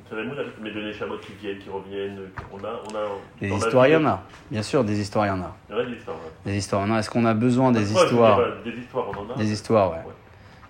C'est 0.08 0.14
la 0.14 0.23
moule 0.25 0.38
avec 0.38 0.52
mais 0.62 0.70
de 0.70 0.80
Neshamot 0.82 1.18
qui 1.18 1.32
viennent, 1.35 1.58
qui 1.58 1.68
reviennent. 1.68 2.20
On 2.52 2.58
a, 2.64 2.80
on 2.90 2.94
a, 2.96 3.08
Des 3.40 3.50
histoires, 3.50 3.87
il 3.88 3.92
y 3.92 3.96
en 3.96 4.06
a. 4.06 4.23
Bien 4.50 4.62
sûr, 4.62 4.85
des 4.85 5.00
histoires, 5.00 5.26
il 5.26 5.30
y 5.30 5.32
en 5.32 5.40
a. 5.42 5.56
Il 5.68 5.73
y 5.73 5.78
en 5.78 5.80
a 5.80 5.85
des 5.85 5.92
histoires. 5.96 6.16
ouais. 6.16 6.52
Des 6.52 6.56
histoires, 6.58 6.87
il 6.87 6.88
y 6.88 6.92
en 6.92 6.94
a. 6.94 6.99
Est-ce 7.00 7.11
qu'on 7.11 7.25
a 7.25 7.35
besoin 7.35 7.73
des 7.73 7.92
histoires? 7.92 8.40
Des, 8.64 8.70
histoires, 8.70 9.06
on 9.11 9.18
en 9.18 9.30
a. 9.30 9.37
Des 9.37 9.52
histoires, 9.52 9.90
ouais. 9.90 10.02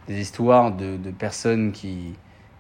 Des 0.09 0.21
histoires 0.21 0.73
de, 0.73 0.97
de 0.97 1.11
personnes 1.11 1.73
qui, 1.73 2.15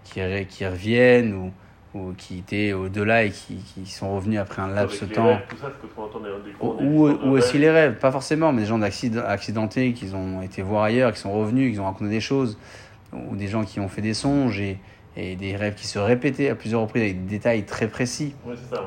qui, 0.05 0.21
qui 0.49 0.66
reviennent 0.66 1.33
ou, 1.35 1.52
ou 1.97 2.12
qui 2.17 2.38
étaient 2.38 2.73
au-delà 2.73 3.25
et 3.25 3.31
qui, 3.31 3.57
qui 3.57 3.87
sont 3.91 4.15
revenus 4.15 4.38
après 4.38 4.62
un 4.62 4.69
laps 4.69 5.00
de 5.03 5.07
temps. 5.15 5.38
Ou, 6.61 7.09
aussi 7.31 7.59
les 7.59 7.71
rêves, 7.71 7.99
pas 7.99 8.12
forcément, 8.12 8.53
mais 8.53 8.62
des 8.62 8.67
gens 8.69 8.81
accidentés 8.83 9.93
qui 9.93 10.15
ont 10.15 10.43
été 10.43 10.62
voir 10.62 10.85
ailleurs, 10.85 11.12
qui 11.12 11.21
sont 11.21 11.33
revenus, 11.33 11.73
qui 11.75 11.81
ont 11.81 11.85
raconté 11.85 12.11
des 12.11 12.21
choses, 12.21 12.59
ou 13.12 13.37
des 13.37 13.49
gens 13.49 13.65
qui 13.65 13.81
ont 13.81 13.88
fait 13.88 14.03
des 14.03 14.15
songes 14.15 14.61
et, 14.61 14.79
et 15.17 15.37
des 15.37 15.57
rêves 15.57 15.75
qui 15.75 15.87
se 15.87 15.99
répétaient 15.99 16.50
à 16.50 16.55
plusieurs 16.55 16.83
reprises 16.83 17.03
avec 17.03 17.25
des 17.26 17.37
détails 17.37 17.65
très 17.65 17.88
précis. 17.88 18.35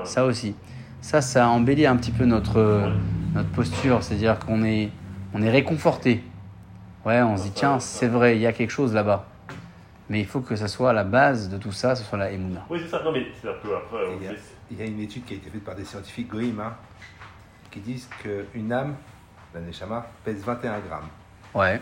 Ça, 0.03 0.25
aussi. 0.25 0.55
Ça, 1.01 1.21
ça 1.21 1.47
embellit 1.49 1.85
un 1.85 1.95
petit 1.95 2.11
peu 2.11 2.25
notre, 2.25 2.59
Ouais. 2.59 2.91
notre 3.33 3.49
posture, 3.49 4.03
c'est-à-dire 4.03 4.39
qu'on 4.39 4.63
est, 4.63 4.89
on 5.33 5.41
est 5.41 5.49
réconforté. 5.49 6.23
Ouais, 7.05 7.21
on 7.21 7.37
se 7.37 7.43
dit, 7.43 7.51
tiens, 7.51 7.79
c'est 7.79 8.07
vrai, 8.07 8.35
il 8.35 8.41
y 8.41 8.47
a 8.47 8.51
quelque 8.51 8.71
chose 8.71 8.93
là-bas. 8.93 9.25
Mais 10.09 10.19
il 10.21 10.25
faut 10.25 10.41
que 10.41 10.55
ça 10.55 10.67
soit 10.67 10.89
à 10.89 10.93
la 10.93 11.03
base 11.03 11.49
de 11.49 11.57
tout 11.57 11.71
ça, 11.71 11.95
ce 11.95 12.03
soit 12.03 12.17
la 12.17 12.31
Emouna. 12.31 12.65
Oui, 12.69 12.79
c'est 12.83 12.89
ça. 12.89 13.03
Non, 13.03 13.11
mais 13.11 13.27
c'est 13.39 13.47
un 13.49 13.53
peu 13.61 13.75
après. 13.75 13.99
Il 14.19 14.23
y, 14.25 14.27
a, 14.27 14.31
fait- 14.31 14.39
il 14.71 14.79
y 14.79 14.81
a 14.81 14.85
une 14.85 14.99
étude 14.99 15.23
qui 15.25 15.33
a 15.35 15.37
été 15.37 15.49
faite 15.51 15.63
par 15.63 15.75
des 15.75 15.85
scientifiques 15.85 16.29
goïm 16.29 16.59
hein, 16.59 16.73
qui 17.69 17.79
disent 17.79 18.09
qu'une 18.21 18.71
âme, 18.71 18.95
la 19.53 19.61
Neshama, 19.61 20.07
pèse 20.25 20.43
21 20.43 20.79
grammes. 20.79 21.09
Ouais, 21.53 21.79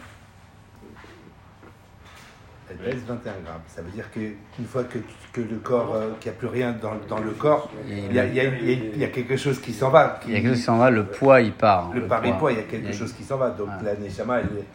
Elle 2.69 2.77
pèse 2.77 3.03
21 3.07 3.31
grammes. 3.45 3.61
Ça 3.67 3.81
veut 3.81 3.91
dire 3.91 4.11
qu'une 4.11 4.65
fois 4.67 4.83
que, 4.83 4.99
que 5.31 5.39
le 5.39 5.57
corps, 5.57 5.95
euh, 5.95 6.11
qu'il 6.19 6.29
n'y 6.29 6.35
a 6.37 6.39
plus 6.39 6.47
rien 6.49 6.73
dans, 6.73 6.95
dans 7.07 7.19
le 7.23 7.31
corps, 7.31 7.71
il 7.87 8.11
y 8.13 8.19
a, 8.19 8.25
il 8.25 8.33
y 8.35 8.39
a- 8.41 8.43
il 8.43 8.69
y 8.69 8.73
a- 8.73 8.85
il 8.93 8.97
y 8.97 9.03
a 9.05 9.07
quelque 9.07 9.37
chose 9.37 9.61
qui 9.61 9.71
s'en 9.71 9.89
va. 9.89 10.19
il 10.25 10.33
y 10.33 10.35
a 10.35 10.39
quelque 10.41 10.49
chose 10.49 10.57
qui 10.57 10.63
s'en 10.63 10.77
va, 10.77 10.89
le 10.89 11.05
poids, 11.05 11.39
il 11.39 11.53
part. 11.53 11.85
hein, 11.85 11.91
Le 11.95 12.07
pari 12.07 12.33
poids, 12.37 12.51
il 12.51 12.55
y 12.55 12.59
a 12.59 12.63
Il 12.63 12.67
quelque 12.67 12.87
y 12.87 12.89
a- 12.89 12.91
chose 12.91 13.13
qui 13.13 13.23
s'en 13.23 13.37
va. 13.37 13.51
Donc 13.51 13.69
Ouais. 13.69 13.83
la 13.85 13.95
Neshama, 13.95 14.39
elle, 14.41 14.47
est- 14.47 14.65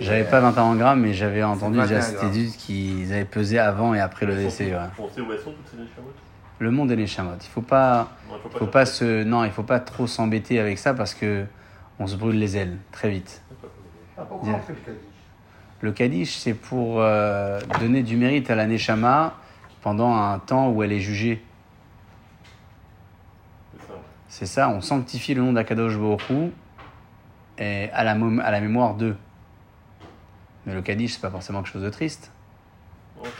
J'avais 0.00 0.24
pas 0.24 0.40
21 0.40 0.76
grammes, 0.76 1.00
mais 1.00 1.12
j'avais 1.14 1.42
entendu 1.42 1.78
21 1.78 1.88
déjà 1.88 2.00
cette 2.02 2.16
grammes. 2.18 2.30
étude 2.30 2.56
qu'ils 2.56 3.12
avaient 3.12 3.24
pesé 3.24 3.58
avant 3.58 3.94
et 3.94 4.00
après 4.00 4.26
le 4.26 4.36
décès. 4.36 4.72
où 4.74 5.02
Le 6.58 6.70
monde 6.70 6.90
est 6.92 6.96
les 6.96 7.06
chamottes. 7.06 7.44
Il 7.44 7.50
faut 7.50 7.62
pas, 7.62 8.08
Non, 8.28 8.36
il 8.52 8.58
faut 8.58 8.66
pas 8.66 8.86
se, 8.86 9.24
non, 9.24 9.44
il 9.44 9.50
faut 9.50 9.62
pas 9.62 9.80
trop 9.80 10.06
s'embêter 10.06 10.58
avec 10.58 10.78
ça 10.78 10.94
parce 10.94 11.14
que 11.14 11.44
on 11.98 12.06
se 12.06 12.16
brûle 12.16 12.38
les 12.38 12.56
ailes 12.56 12.76
très 12.92 13.10
vite. 13.10 13.42
Ah, 14.16 14.22
pourquoi 14.28 14.50
on 14.50 14.58
fait 14.58 14.72
le 14.72 14.78
Kaddish? 14.78 15.02
Le 15.80 15.92
Kaddish, 15.92 16.36
c'est 16.36 16.54
pour 16.54 17.00
euh, 17.00 17.60
donner 17.80 18.02
du 18.02 18.16
mérite 18.16 18.50
à 18.50 18.54
la 18.56 18.66
Neshama 18.66 19.34
pendant 19.82 20.14
un 20.16 20.38
temps 20.40 20.70
où 20.70 20.82
elle 20.82 20.92
est 20.92 21.00
jugée. 21.00 21.42
C'est 24.28 24.46
ça. 24.46 24.68
On 24.68 24.80
sanctifie 24.80 25.34
le 25.34 25.42
nom 25.42 25.52
d'Akadosh 25.52 25.96
Baruch 25.96 26.30
Hu 26.30 26.50
et 27.58 27.88
à 27.92 28.04
la, 28.04 28.12
à 28.12 28.50
la 28.50 28.60
mémoire 28.60 28.94
d'eux. 28.94 29.16
Mais 30.68 30.74
le 30.74 30.82
Kaddish, 30.82 31.14
c'est 31.14 31.22
pas 31.22 31.30
forcément 31.30 31.62
quelque 31.62 31.72
chose 31.72 31.82
de 31.82 31.88
triste. 31.88 32.30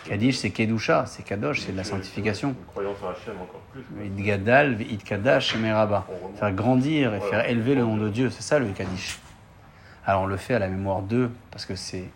Kaddish, 0.07 0.39
c'est 0.39 0.51
Kedusha, 0.51 1.05
c'est 1.05 1.23
Kadosh, 1.23 1.61
c'est 1.61 1.73
de 1.73 1.77
la 1.77 1.85
sanctification. 1.85 2.49
Une 2.49 2.65
croyance 2.65 2.97
à 3.05 3.11
Hachem 3.11 3.35
encore 3.35 3.61
plus. 3.71 3.85
Meraba. 5.59 6.07
On 6.09 6.17
remonte. 6.17 6.39
Faire 6.39 6.53
grandir 6.53 7.15
et 7.15 7.21
faire 7.21 7.47
élever 7.47 7.75
le 7.75 7.83
nom 7.83 7.99
de 7.99 8.09
Dieu, 8.09 8.31
c'est 8.31 8.43
ça 8.43 8.59
le 8.59 8.69
Kaddish. 8.69 9.19
Alors 10.07 10.23
on 10.23 10.27
le 10.27 10.39
fait 10.39 10.55
à 10.55 10.59
la 10.59 10.69
mémoire 10.69 11.03
d'eux, 11.03 11.31
parce 11.51 11.67
que 11.67 11.75
c'est 11.75 12.09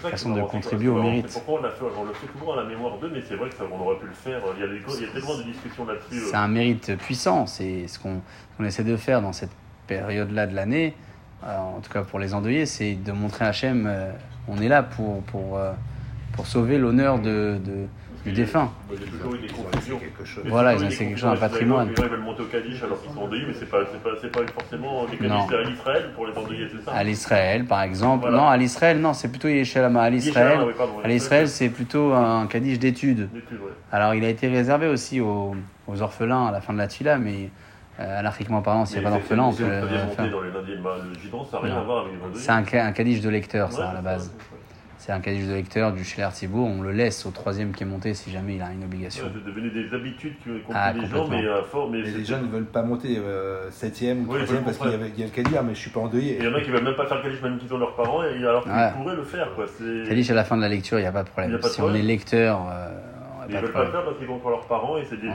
ça 0.00 0.08
façon 0.08 0.34
de 0.36 0.42
contribuer 0.42 0.88
au 0.88 1.02
mérite. 1.02 1.32
Pourquoi 1.32 1.58
on 1.58 1.62
l'a 1.62 1.70
fait 1.70 1.84
On 1.98 2.04
le 2.04 2.12
fait 2.12 2.28
toujours 2.28 2.52
à 2.54 2.62
la 2.62 2.64
mémoire 2.64 2.96
d'eux, 2.98 3.10
mais 3.12 3.22
c'est 3.28 3.34
vrai 3.34 3.50
qu'on 3.50 3.80
aurait 3.80 3.98
pu 3.98 4.06
le 4.06 4.12
faire. 4.12 4.40
Il 4.56 4.60
y 4.60 4.64
a, 4.64 4.68
des, 4.68 4.76
il 4.76 5.04
y 5.04 5.08
a 5.08 5.12
tellement 5.12 5.36
de 5.36 5.42
discussions 5.42 5.84
là-dessus. 5.84 6.26
c'est 6.30 6.36
un 6.36 6.46
mérite 6.46 6.96
puissant. 6.96 7.46
C'est 7.46 7.88
ce 7.88 7.98
qu'on 7.98 8.22
essaie 8.64 8.84
de 8.84 8.96
faire 8.96 9.20
dans 9.20 9.32
cette 9.32 9.50
période-là 9.88 10.46
de 10.46 10.54
l'année, 10.54 10.94
euh, 11.44 11.58
en 11.58 11.80
tout 11.80 11.90
cas 11.92 12.02
pour 12.02 12.18
les 12.18 12.34
endeuillés, 12.34 12.66
c'est 12.66 12.94
de 12.94 13.12
montrer 13.12 13.44
à 13.44 13.48
Hachem, 13.48 13.86
euh, 13.88 14.10
on 14.48 14.60
est 14.60 14.68
là 14.68 14.82
pour, 14.82 15.22
pour, 15.24 15.56
euh, 15.58 15.72
pour 16.34 16.46
sauver 16.46 16.78
l'honneur 16.78 17.18
de, 17.18 17.58
de- 17.64 17.86
du 18.26 18.32
défunt. 18.32 18.70
Il 18.92 19.00
y 19.00 19.02
a 19.02 19.06
toujours 19.06 19.32
laissé 19.32 19.54
confusions. 19.54 19.98
quelque 19.98 20.24
chose. 20.26 20.44
Voilà, 20.46 20.76
c'est 20.76 20.84
ils 20.84 20.84
ont 20.84 20.88
toujours 20.88 20.90
laissé 20.90 21.04
eu 21.04 21.06
quelque 21.06 21.14
des 21.14 21.20
chose, 21.22 21.30
un 21.30 21.36
patrimoine. 21.40 21.88
Les 21.88 21.96
gens 21.96 22.02
ils 22.04 22.08
veulent 22.10 22.20
monter 22.20 22.42
au 22.42 22.46
Kaddish 22.46 22.82
alors 22.82 23.00
qu'ils 23.02 23.12
sont 23.12 23.20
endeuillés, 23.22 23.44
mais 23.48 23.54
c'est 23.54 23.70
pas, 23.70 23.78
c'est 23.90 24.30
pas, 24.30 24.40
pas 24.42 24.52
forcément 24.52 25.06
des 25.06 25.26
Non. 25.26 25.46
Kaddish, 25.46 25.48
c'est 25.48 25.56
à 25.56 25.62
l'Israël 25.70 26.10
pour 26.14 26.26
les 26.26 26.36
endeuillés, 26.36 26.66
c'est 26.70 26.84
ça 26.84 26.92
À 26.92 27.02
l'Israël, 27.02 27.64
par 27.64 27.82
exemple. 27.82 28.22
Voilà. 28.28 28.36
Non, 28.36 28.48
à 28.48 28.56
l'Israël, 28.58 29.00
non, 29.00 29.14
c'est 29.14 29.28
plutôt 29.28 29.48
Yeshalama. 29.48 30.02
À 30.02 30.10
l'Israël, 30.10 30.58
oui, 30.66 30.74
pardon, 30.76 30.92
à 31.02 31.08
l'Israël, 31.08 31.48
c'est 31.48 31.70
plutôt 31.70 32.12
un 32.12 32.46
Kaddish 32.46 32.78
d'études. 32.78 33.30
Ouais. 33.32 33.40
Alors, 33.90 34.14
il 34.14 34.22
a 34.26 34.28
été 34.28 34.48
réservé 34.48 34.86
aussi 34.86 35.22
aux, 35.22 35.54
aux 35.86 36.02
orphelins 36.02 36.48
à 36.48 36.50
la 36.52 36.60
fin 36.60 36.74
de 36.74 36.78
la 36.78 36.88
Tfila, 36.88 37.16
mais 37.16 37.48
anarchiquement 38.00 38.62
parlant, 38.62 38.84
s'il 38.84 38.98
n'y 39.00 39.04
a 39.06 39.08
pas 39.08 39.14
Mais 39.14 39.20
d'orphelins, 39.20 39.44
on 39.44 39.52
c'est- 39.52 39.62
peut 39.64 39.68
c'est- 39.68 39.74
le 39.80 39.80
c'est-à-dire 39.80 39.98
le 39.98 40.04
monter 40.04 40.16
faire. 40.22 40.30
dans 40.30 40.40
les 40.42 40.50
lundis, 40.50 40.82
bah, 40.82 40.96
le 41.14 41.20
Gidon, 41.20 41.44
ça 41.44 41.56
n'a 41.58 41.62
rien 41.64 41.74
Non. 41.74 41.80
à 41.80 41.84
voir 41.84 41.98
avec 42.04 42.12
les 42.14 42.18
endeuillés. 42.24 42.40
C'est 42.40 42.50
un, 42.50 42.86
un 42.86 42.92
de 43.22 43.28
lecteur, 43.28 43.72
ça, 43.72 43.90
à 43.90 43.94
la 43.94 44.00
base. 44.00 44.32
C'est 44.98 45.12
un 45.12 45.20
Kaddish 45.20 45.46
de 45.46 45.54
lecteur 45.54 45.92
du 45.92 46.04
Schiller 46.04 46.28
Thibault. 46.30 46.62
On 46.66 46.82
le 46.82 46.92
laisse 46.92 47.24
au 47.24 47.30
troisième 47.30 47.72
qui 47.72 47.84
est 47.84 47.86
monté 47.86 48.12
si 48.12 48.30
jamais 48.30 48.56
il 48.56 48.62
a 48.62 48.70
une 48.70 48.84
obligation. 48.84 49.24
Ouais, 49.24 49.30
C'est 49.34 49.44
devenu 49.46 49.70
des 49.70 49.94
habitudes 49.94 50.34
qu'ont 50.44 50.50
qu 50.72 50.72
Ah, 50.74 50.92
les 50.92 51.06
gens, 51.06 51.22
complètement. 51.24 51.52
mais 51.54 51.58
à 51.58 51.62
fort. 51.62 51.88
Mais 51.90 52.02
Mais 52.02 52.10
les 52.10 52.22
gens 52.24 52.38
ne 52.42 52.46
veulent 52.46 52.66
pas 52.66 52.82
monter 52.82 53.18
7ème 53.70 54.28
ou 54.28 54.32
Oui, 54.34 54.40
3ème 54.42 54.58
je 54.58 54.64
parce 54.64 54.76
qu'il 54.76 54.90
y, 54.90 55.22
a 55.22 55.26
le 55.26 55.30
Kadir, 55.32 55.62
mais 55.64 55.74
je 55.74 55.80
suis 55.80 55.90
pas 55.90 56.00
endeuillé. 56.00 56.34
Et 56.34 56.38
il 56.40 56.44
y 56.44 56.48
en 56.48 56.54
a 56.54 56.60
qui 56.60 56.70
veulent 56.70 56.84
même 56.84 56.94
pas 56.96 57.06
faire 57.06 57.16
le 57.16 57.22
Kaddish, 57.22 57.40
même 57.40 57.56
qu'ils 57.58 57.72
ont 57.72 57.78
leurs 57.78 57.96
parents, 57.96 58.22
et 58.24 58.36
alors 58.46 58.62
qu'ils 58.62 58.72
Ouais. 58.72 58.90
pourraient 58.94 59.16
le 59.16 59.24
faire. 59.24 59.54
Quoi. 59.54 59.64
Kaddish 60.06 60.30
à 60.30 60.34
la 60.34 60.44
fin 60.44 60.58
de 60.58 60.62
la 60.62 60.68
lecture, 60.68 60.98
il 60.98 61.02
n'y 61.02 61.08
a 61.08 61.12
pas 61.12 61.22
de 61.22 61.28
problème. 61.30 61.54
a 61.54 61.58
pas 61.58 61.68
de 61.68 61.72
si 61.72 61.80
on 61.80 61.94
est 61.94 62.02
lecteur, 62.02 62.60
euh, 62.70 62.90
Ils 63.52 63.58
veulent 63.58 63.72
pas 63.72 63.84
le 63.84 63.90
faire 63.90 64.04
parce 64.04 64.16
qu'ils 64.18 64.26
vont 64.26 64.38
pour 64.38 64.50
leurs 64.50 64.66
parents 64.66 64.96
et 64.98 65.04
c'est 65.08 65.20
des, 65.20 65.28
Ouais. 65.28 65.34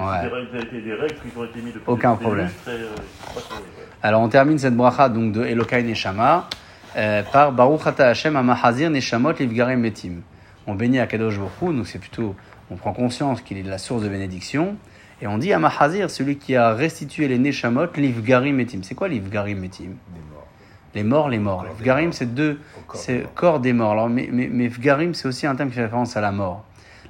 c'est 0.72 0.81
des 0.81 0.93
règles, 0.93 1.15
qui 1.15 1.38
ont 1.38 1.43
été 1.43 1.62
mises 1.62 1.74
depuis 1.74 1.84
Aucun 1.91 2.13
des 2.15 2.22
problème. 2.24 2.50
et, 2.67 2.69
euh. 2.69 2.88
Alors 4.03 4.22
on 4.22 4.29
termine 4.29 4.57
cette 4.57 4.75
bracha 4.75 5.10
donc 5.10 5.31
de 5.31 5.43
Elokai 5.45 5.84
Neshama 5.84 6.48
euh, 6.95 7.24
par 7.24 7.51
Baruch 7.51 7.86
Ata 7.88 8.07
Hashem 8.10 8.36
Amahazir 8.36 8.89
Neshamot 8.89 9.34
Livgarim 9.34 9.79
Metim. 9.79 10.22
On 10.67 10.75
bénit 10.75 11.00
Akadosh 11.00 11.38
Baruch 11.39 11.75
donc 11.75 11.88
c'est 11.88 12.00
plutôt, 12.00 12.36
on 12.72 12.75
prend 12.75 12.93
conscience 12.93 13.41
qu'il 13.41 13.57
est 13.57 13.63
de 13.63 13.69
la 13.69 13.77
source 13.77 14.01
de 14.03 14.10
bénédiction, 14.10 14.75
et 15.22 15.27
on 15.27 15.38
dit 15.38 15.53
Amahazir, 15.53 16.10
celui 16.10 16.38
qui 16.38 16.55
a 16.55 16.74
restitué 16.74 17.27
les 17.27 17.38
Neshamot 17.38 17.88
Livgarim 17.95 18.55
Metim. 18.55 18.84
C'est 18.84 18.95
quoi 18.95 19.07
Livgarim 19.07 19.60
Metim? 19.60 19.95
Les 20.93 21.03
morts, 21.03 21.27
les 21.29 21.39
morts. 21.39 21.63
Morts. 21.65 22.13
c'est 22.13 22.34
deux, 22.34 22.60
Au 22.77 22.81
corps 22.88 22.95
des 22.95 23.01
c'est 23.03 23.17
morts. 23.22 23.34
corps 23.36 23.60
des 23.60 23.74
morts. 23.74 23.91
Alors, 23.91 24.10
mais, 24.10 24.29
mais, 24.31 24.48
mais 24.50 24.67
Vgarim, 24.69 25.13
c'est 25.13 25.27
aussi 25.27 25.45
un 25.45 25.53
terme 25.55 25.67
qui 25.69 25.75
fait 25.75 25.84
référence 25.84 26.15
à 26.15 26.22
la 26.22 26.31
mort. 26.31 26.63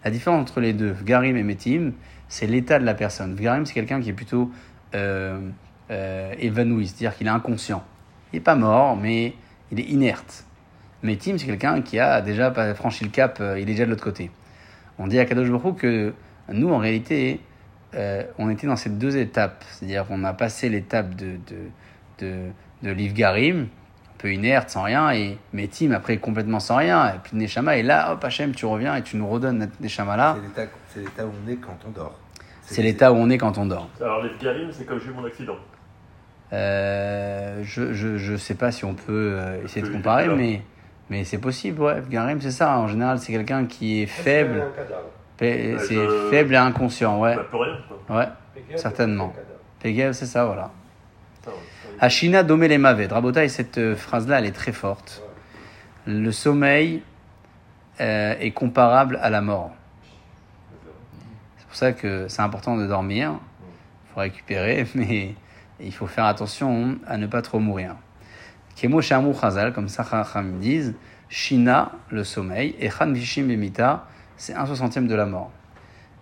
La 0.06 0.12
différence 0.12 0.40
entre 0.44 0.62
les 0.62 0.74
deux, 0.74 0.92
Vgarim 0.92 1.36
et 1.36 1.42
Metim, 1.42 1.94
c'est 2.30 2.46
l'état 2.46 2.78
de 2.78 2.86
la 2.86 2.94
personne. 2.94 3.36
Vgarim, 3.36 3.66
c'est 3.66 3.74
quelqu'un 3.74 4.00
qui 4.00 4.10
est 4.10 4.14
plutôt 4.14 4.52
euh, 4.94 5.40
euh, 5.90 6.34
évanoui, 6.38 6.86
c'est-à-dire 6.86 7.18
qu'il 7.18 7.26
est 7.26 7.32
inconscient. 7.32 7.84
Il 8.32 8.36
n'est 8.36 8.44
pas 8.44 8.56
mort, 8.56 8.96
mais 8.96 9.34
il 9.72 9.80
est 9.80 9.86
inerte. 9.86 10.46
Metim, 11.02 11.40
c'est 11.40 11.48
quelqu'un 11.48 11.82
qui 11.82 12.00
a 12.00 12.22
déjà 12.22 12.54
franchi 12.76 13.04
le 13.04 13.10
cap, 13.10 13.40
euh, 13.42 13.60
il 13.60 13.64
est 13.64 13.74
déjà 13.74 13.86
de 13.86 13.90
l'autre 13.90 14.04
côté. 14.04 14.30
On 15.00 15.08
dit 15.08 15.18
à 15.18 15.26
Kadosh 15.26 15.50
que 15.76 16.14
nous, 16.50 16.70
en 16.70 16.78
réalité, 16.78 17.42
on 18.38 18.50
était 18.50 18.68
dans 18.68 18.76
ces 18.76 18.92
deux 18.92 19.18
étapes. 19.18 19.66
C'est-à-dire 19.72 20.06
qu'on 20.06 20.24
a 20.24 20.34
passé 20.34 20.70
l'étape 20.70 21.16
de, 21.16 21.40
de, 22.20 22.50
de, 22.84 22.92
peu 24.26 24.34
inerte, 24.34 24.72
sans 24.72 24.82
rien, 24.82 25.12
et 25.12 25.38
Metim, 25.54 25.92
après, 25.92 26.18
complètement 26.18 26.60
sans 26.60 26.78
rien. 26.78 27.10
Et 27.10 27.20
puis 27.24 27.38
Neshama 27.38 27.78
est 27.78 27.84
là, 27.84 28.12
hop, 28.12 28.24
Hachem, 28.24 28.56
tu 28.56 28.66
reviens 28.66 28.96
et 28.96 29.04
tu 29.04 29.18
nous 29.18 29.28
redonnes 29.28 29.70
Neshama 29.80 30.18
là. 30.18 30.36
C'est 30.90 31.02
l'état- 31.02 31.26
où 31.28 31.32
on 31.46 31.52
est 31.52 31.58
quand 31.58 31.78
on 31.88 31.92
dort. 31.92 32.18
C'est 32.64 32.82
l'état 32.82 33.14
où 33.14 33.18
on 33.18 33.30
est 33.30 33.38
quand 33.38 33.60
on 33.60 33.68
dort. 33.68 33.88
Alors 34.02 34.24
les 34.24 34.32
Garim, 34.42 34.70
c'est 34.72 34.86
comme 34.86 35.00
j'ai 35.00 35.12
eu 35.12 35.14
mon 35.14 35.26
accident. 35.26 35.58
Euh, 36.54 37.60
je, 37.64 37.94
je, 37.94 38.18
je 38.18 38.36
sais 38.36 38.56
pas 38.56 38.72
si 38.72 38.84
on 38.86 38.96
peut 38.96 39.36
euh, 39.38 39.64
essayer 39.64 39.86
de 39.86 39.92
comparer, 39.92 40.28
mais, 40.30 40.62
mais 41.12 41.24
c'est 41.24 41.38
possible, 41.38 41.82
ouais. 41.82 42.02
Garim, 42.10 42.42
c'est 42.42 42.50
ça. 42.52 42.80
En 42.80 42.88
général, 42.88 43.20
c'est 43.20 43.32
quelqu'un 43.32 43.66
qui 43.66 44.02
est 44.02 44.06
faible. 44.08 44.62
un 44.62 44.76
cadavre. 44.76 45.10
Pe- 45.38 45.46
Ouais, 45.46 45.76
C'est 45.80 45.94
je- 45.96 46.30
faible 46.32 46.54
et 46.56 46.58
inconscient, 46.58 47.20
ouais. 47.20 47.36
Peut 47.36 47.58
rien. 47.58 47.78
Ouais, 48.10 48.28
Certainement. 48.76 49.34
Pégel, 49.80 50.16
c'est 50.16 50.26
ça, 50.26 50.46
voilà. 50.46 50.72
Ça, 51.44 51.52
ouais. 51.52 51.58
Hashina 52.00 52.44
domé 52.44 52.78
mavet. 52.78 53.08
Rabotai, 53.08 53.48
cette 53.48 53.78
euh, 53.78 53.96
phrase-là, 53.96 54.40
elle 54.40 54.46
est 54.46 54.52
très 54.52 54.74
forte. 54.74 55.24
Le 56.06 56.32
sommeil 56.32 57.02
euh, 58.02 58.36
est 58.40 58.52
comparable 58.52 59.18
à 59.22 59.30
la 59.30 59.42
mort. 59.42 59.72
C'est 61.58 61.66
pour 61.68 61.76
ça 61.76 61.94
que 61.94 62.28
c'est 62.28 62.42
important 62.42 62.76
de 62.76 62.86
dormir. 62.86 63.32
Il 63.32 64.14
faut 64.14 64.20
récupérer, 64.20 64.86
mais 64.96 65.36
il 65.80 65.94
faut 65.94 66.08
faire 66.08 66.26
attention 66.26 66.98
à 67.08 67.18
ne 67.18 67.28
pas 67.28 67.42
trop 67.42 67.60
mourir. 67.60 67.96
Kemo 68.76 69.02
Shamu 69.02 69.34
Chazal, 69.34 69.72
comme 69.72 69.88
ça 69.88 70.04
Chacham 70.04 70.60
disent, 70.60 70.96
Shina, 71.30 71.94
le 72.10 72.26
sommeil, 72.26 72.76
et 72.78 72.90
Chan 72.90 73.12
Vishim 73.12 73.48
c'est 74.36 74.54
un 74.54 74.66
soixantième 74.66 75.08
de 75.08 75.16
la 75.16 75.26
mort. 75.26 75.50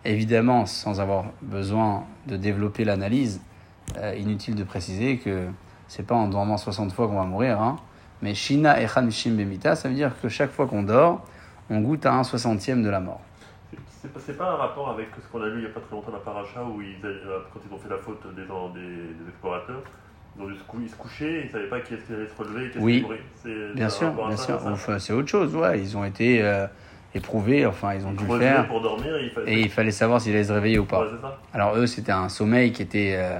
Évidemment, 0.05 0.67
sans 0.67 1.01
avoir 1.01 1.25
besoin 1.41 2.05
de 2.27 2.37
développer 2.37 2.85
l'analyse, 2.85 3.41
euh, 3.97 4.15
inutile 4.15 4.55
de 4.55 4.63
préciser 4.63 5.17
que 5.17 5.47
c'est 5.87 6.05
pas 6.05 6.15
en 6.15 6.27
dormant 6.27 6.57
60 6.57 6.91
fois 6.93 7.07
qu'on 7.07 7.15
va 7.19 7.25
mourir, 7.25 7.61
hein, 7.61 7.77
mais 8.21 8.33
Shina 8.33 8.81
et 8.81 8.87
Chan 8.87 9.05
Vishim 9.05 9.31
Bemita, 9.35 9.75
ça 9.75 9.89
veut 9.89 9.95
dire 9.95 10.11
que 10.21 10.29
chaque 10.29 10.51
fois 10.51 10.65
qu'on 10.67 10.83
dort, 10.83 11.21
on 11.69 11.79
goûte 11.81 12.05
à 12.05 12.13
un 12.15 12.23
soixantième 12.23 12.83
de 12.83 12.89
la 12.89 12.99
mort. 12.99 13.21
C'est 14.19 14.37
pas, 14.37 14.51
un 14.51 14.55
rapport 14.55 14.89
avec 14.89 15.07
ce 15.15 15.31
qu'on 15.31 15.41
a 15.41 15.47
lu 15.47 15.55
il 15.55 15.59
n'y 15.61 15.65
a 15.65 15.69
pas 15.69 15.79
très 15.79 15.95
longtemps 15.95 16.11
dans 16.11 16.19
paracha 16.19 16.61
où 16.63 16.81
ils, 16.81 16.97
euh, 17.05 17.39
quand 17.53 17.59
ils 17.69 17.73
ont 17.73 17.77
fait 17.77 17.89
la 17.89 17.97
faute 17.97 18.21
des, 18.35 18.45
gens- 18.45 18.69
des, 18.69 18.81
des 18.81 19.29
explorateurs, 19.29 19.81
ils 20.37 20.55
se, 20.57 20.63
cou- 20.63 20.79
ils 20.81 20.89
se 20.89 20.95
coucher, 20.95 21.41
ils 21.41 21.45
ne 21.47 21.51
savaient 21.51 21.69
pas 21.69 21.79
qui 21.79 21.93
est-ce 21.93 22.05
qui 22.07 22.13
allait 22.13 22.27
se 22.27 22.35
relever, 22.37 22.69
qui 22.69 22.77
est-ce 22.77 22.83
Oui. 22.83 22.97
qui 22.97 23.01
mourrait. 23.03 23.21
C'est- 23.41 23.73
Bien 23.75 23.89
sûr, 23.89 24.11
bien 24.11 24.35
sûr. 24.37 24.59
Enfin, 24.65 24.99
c'est 24.99 25.13
autre 25.13 25.29
chose, 25.29 25.55
ouais. 25.55 25.79
Ils 25.79 25.95
ont 25.95 26.03
été 26.03 26.41
euh, 26.43 26.67
éprouvés, 27.15 27.65
enfin, 27.65 27.93
ils 27.93 28.05
ont 28.05 28.11
Ils 28.11 28.17
dû 28.17 28.27
le 28.27 28.39
faire. 28.39 28.67
pour 28.67 28.81
dormir 28.81 29.15
et 29.15 29.23
il 29.25 29.29
fallait. 29.31 29.53
Et 29.53 29.59
il 29.61 29.69
fallait 29.69 29.91
savoir 29.91 30.19
s'ils 30.19 30.33
allaient 30.33 30.43
se 30.43 30.51
réveiller 30.53 30.79
ou 30.79 30.85
pas. 30.85 30.99
Ouais, 31.01 31.07
c'est 31.15 31.21
ça. 31.21 31.39
Alors 31.53 31.75
eux, 31.77 31.87
c'était 31.87 32.11
un 32.11 32.27
sommeil 32.29 32.71
qui 32.73 32.81
était 32.81 33.13
euh, 33.15 33.39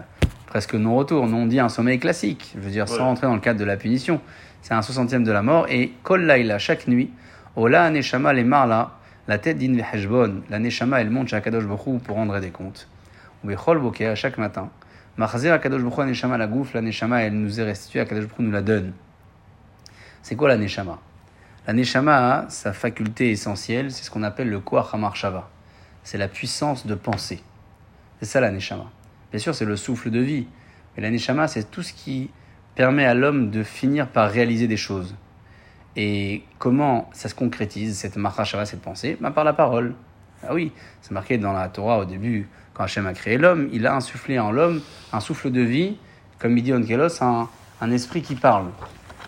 presque 0.54 0.76
non-retour. 0.76 1.26
Nous, 1.26 1.36
on 1.36 1.48
dit 1.48 1.60
un 1.60 1.68
sommeil 1.68 1.98
classique. 1.98 2.54
Je 2.54 2.60
veux 2.60 2.70
dire, 2.70 2.88
sans 2.88 3.06
rentrer 3.06 3.26
dans 3.26 3.34
le 3.34 3.40
cadre 3.40 3.60
de 3.60 3.66
la 3.66 3.76
punition. 3.76 4.22
C'est 4.62 4.76
un 4.76 4.84
soixantième 4.84 5.24
de 5.24 5.32
la 5.32 5.42
mort. 5.42 5.66
Et 5.68 5.94
Kol 6.04 6.26
Laila, 6.28 6.60
chaque 6.60 6.88
nuit, 6.88 7.10
Ola 7.56 7.90
Neshama 7.90 8.34
les 8.34 8.44
Marla, 8.44 8.92
la 9.28 9.40
tête 9.40 9.58
d'In 9.58 9.74
Veheshbon, 9.74 10.44
la 10.52 10.60
Neshama, 10.60 11.02
elle 11.02 11.10
monte 11.10 11.30
chez 11.30 11.38
Akadosh 11.38 11.66
Baruch 11.66 12.04
pour 12.04 12.18
rendre 12.18 12.40
des 12.40 12.52
comptes. 12.52 12.88
Ou 13.44 13.50
à 13.50 14.16
chaque 14.16 14.38
matin. 14.38 14.70
Marzer 15.18 15.50
Akadosh 15.50 15.82
Baruch 15.82 16.24
Hu, 16.24 16.38
la 16.38 16.46
gouffe, 16.46 16.76
la 16.76 16.82
Neshama, 16.82 17.24
elle 17.24 17.34
nous 17.34 17.60
est 17.60 17.64
restituée, 17.64 18.02
Akadosh 18.02 18.26
Baruch 18.28 18.38
nous 18.38 18.52
la 18.52 18.62
donne. 18.62 18.94
C'est 20.22 20.36
quoi 20.36 20.50
la 20.50 20.58
Neshama? 20.58 21.00
La 21.66 21.74
Neshama, 21.74 22.46
sa 22.50 22.74
faculté 22.74 23.32
essentielle, 23.32 23.92
c'est 23.92 24.04
ce 24.04 24.12
qu'on 24.12 24.22
appelle 24.22 24.52
le 24.52 24.60
Koach 24.60 24.94
HaMarshava. 24.94 25.50
C'est 26.04 26.20
la 26.20 26.28
puissance 26.28 26.86
de 26.86 26.94
penser. 26.94 27.42
C'est 28.20 28.28
ça 28.28 28.40
la 28.40 28.52
Neshama. 28.52 28.92
Bien 29.34 29.40
sûr, 29.40 29.56
c'est 29.56 29.66
le 29.66 29.76
souffle 29.76 30.12
de 30.12 30.20
vie. 30.20 30.46
Mais 30.96 31.02
la 31.02 31.10
Neshama, 31.10 31.48
c'est 31.48 31.72
tout 31.72 31.82
ce 31.82 31.92
qui 31.92 32.30
permet 32.76 33.04
à 33.04 33.16
l'homme 33.16 33.50
de 33.50 33.64
finir 33.64 34.08
par 34.08 34.30
réaliser 34.30 34.68
des 34.68 34.78
choses. 34.78 35.16
Et 35.96 36.44
comment 36.60 37.10
ça 37.14 37.30
se 37.30 37.34
concrétise, 37.34 37.98
cette 37.98 38.16
Mahashava, 38.16 38.68
cette 38.68 38.84
pensée? 38.84 39.18
Ben, 39.20 39.32
Par 39.32 39.44
la 39.44 39.54
parole. 39.54 39.96
Ah 40.48 40.54
oui, 40.54 40.72
c'est 41.02 41.14
marqué 41.14 41.40
dans 41.40 41.52
la 41.52 41.68
Torah 41.68 41.98
au 41.98 42.06
début, 42.06 42.48
quand 42.76 42.84
Hachem 42.84 43.08
a 43.08 43.14
créé 43.14 43.40
l'homme, 43.40 43.70
il 43.74 43.88
a 43.88 43.96
insufflé 43.96 44.38
en 44.38 44.52
l'homme 44.52 44.82
un 45.12 45.20
souffle 45.20 45.50
de 45.50 45.62
vie, 45.62 45.98
comme 46.38 46.56
il 46.56 46.64
dit 46.64 46.72
Onkelos, 46.72 47.24
un, 47.24 47.50
un 47.82 47.92
esprit 47.92 48.22
qui 48.22 48.36
parle. 48.36 48.68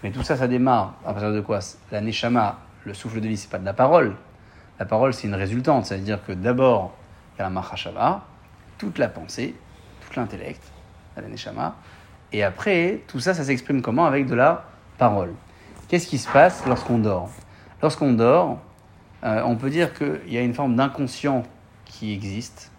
Mais 0.04 0.12
tout 0.12 0.22
ça, 0.22 0.38
ça 0.38 0.48
démarre 0.48 0.94
à 1.04 1.14
partir 1.14 1.32
de 1.32 1.42
quoi? 1.42 1.62
La 1.92 2.02
Neshama, 2.02 2.60
le 2.86 2.94
souffle 2.94 3.22
de 3.22 3.28
vie, 3.28 3.38
c'est 3.38 3.50
pas 3.50 3.58
de 3.58 3.66
la 3.66 3.74
parole. 3.74 4.16
La 4.78 4.86
parole, 4.86 5.16
c'est 5.16 5.28
une 5.28 5.34
résultante. 5.34 5.88
C'est-à-dire 5.88 6.24
que 6.24 6.32
d'abord, 6.32 6.96
il 7.34 7.40
y 7.40 7.42
a 7.42 7.46
la 7.46 7.50
Mahashava, 7.50 8.24
toute 8.78 9.00
la 9.00 9.08
pensée, 9.08 9.56
l'intellect, 10.16 10.62
la 11.16 11.28
Neshama. 11.28 11.76
Et 12.32 12.44
après, 12.44 13.02
tout 13.08 13.20
ça, 13.20 13.34
ça 13.34 13.44
s'exprime 13.44 13.82
comment? 13.82 14.06
Avec 14.06 14.26
de 14.26 14.36
la 14.36 14.66
parole. 14.98 15.34
Qu'est-ce 15.88 16.08
qui 16.08 16.18
se 16.18 16.30
passe 16.30 16.66
lorsqu'on 16.66 16.98
dort? 16.98 17.30
Lorsqu'on 17.82 18.14
dort, 18.14 18.60
euh, 19.24 19.42
on 19.46 19.56
peut 19.56 19.70
dire 19.70 19.94
qu'il 19.94 20.34
y 20.34 20.38
a 20.38 20.42
une 20.42 20.54
forme 20.54 20.76
d'inconscient 20.76 21.44
qui 21.86 22.14
existe, 22.14 22.72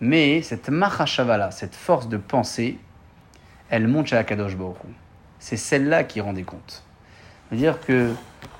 mais 0.00 0.42
cette 0.42 0.68
Mahashava-là, 0.68 1.50
cette 1.50 1.74
force 1.74 2.08
de 2.08 2.16
pensée, 2.16 2.78
elle 3.70 3.86
monte 3.88 4.08
chez 4.08 4.16
Akadosh 4.16 4.56
Baruch. 4.56 4.76
C'est 5.38 5.56
celle-là 5.56 6.04
qui 6.04 6.20
rend 6.20 6.32
des 6.32 6.42
comptes. 6.42 6.82
C'est-à-dire 7.48 7.80
que 7.80 8.12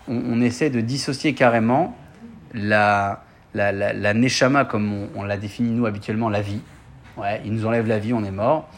on, 0.06 0.40
essaie 0.42 0.70
de 0.70 0.80
dissocier 0.80 1.34
carrément 1.34 1.96
la, 2.52 3.24
la, 3.54 3.72
la, 3.72 3.92
la 3.92 4.14
neshama, 4.14 4.64
comme 4.64 4.92
on, 4.92 5.08
on 5.16 5.22
l'a 5.22 5.38
définit 5.38 5.70
nous 5.70 5.86
habituellement, 5.86 6.28
la 6.28 6.42
vie. 6.42 6.60
Ouais, 7.16 7.40
il 7.44 7.52
nous 7.52 7.66
enlève 7.66 7.86
la 7.86 7.98
vie, 7.98 8.12
on 8.12 8.24
est 8.24 8.30
mort. 8.30 8.68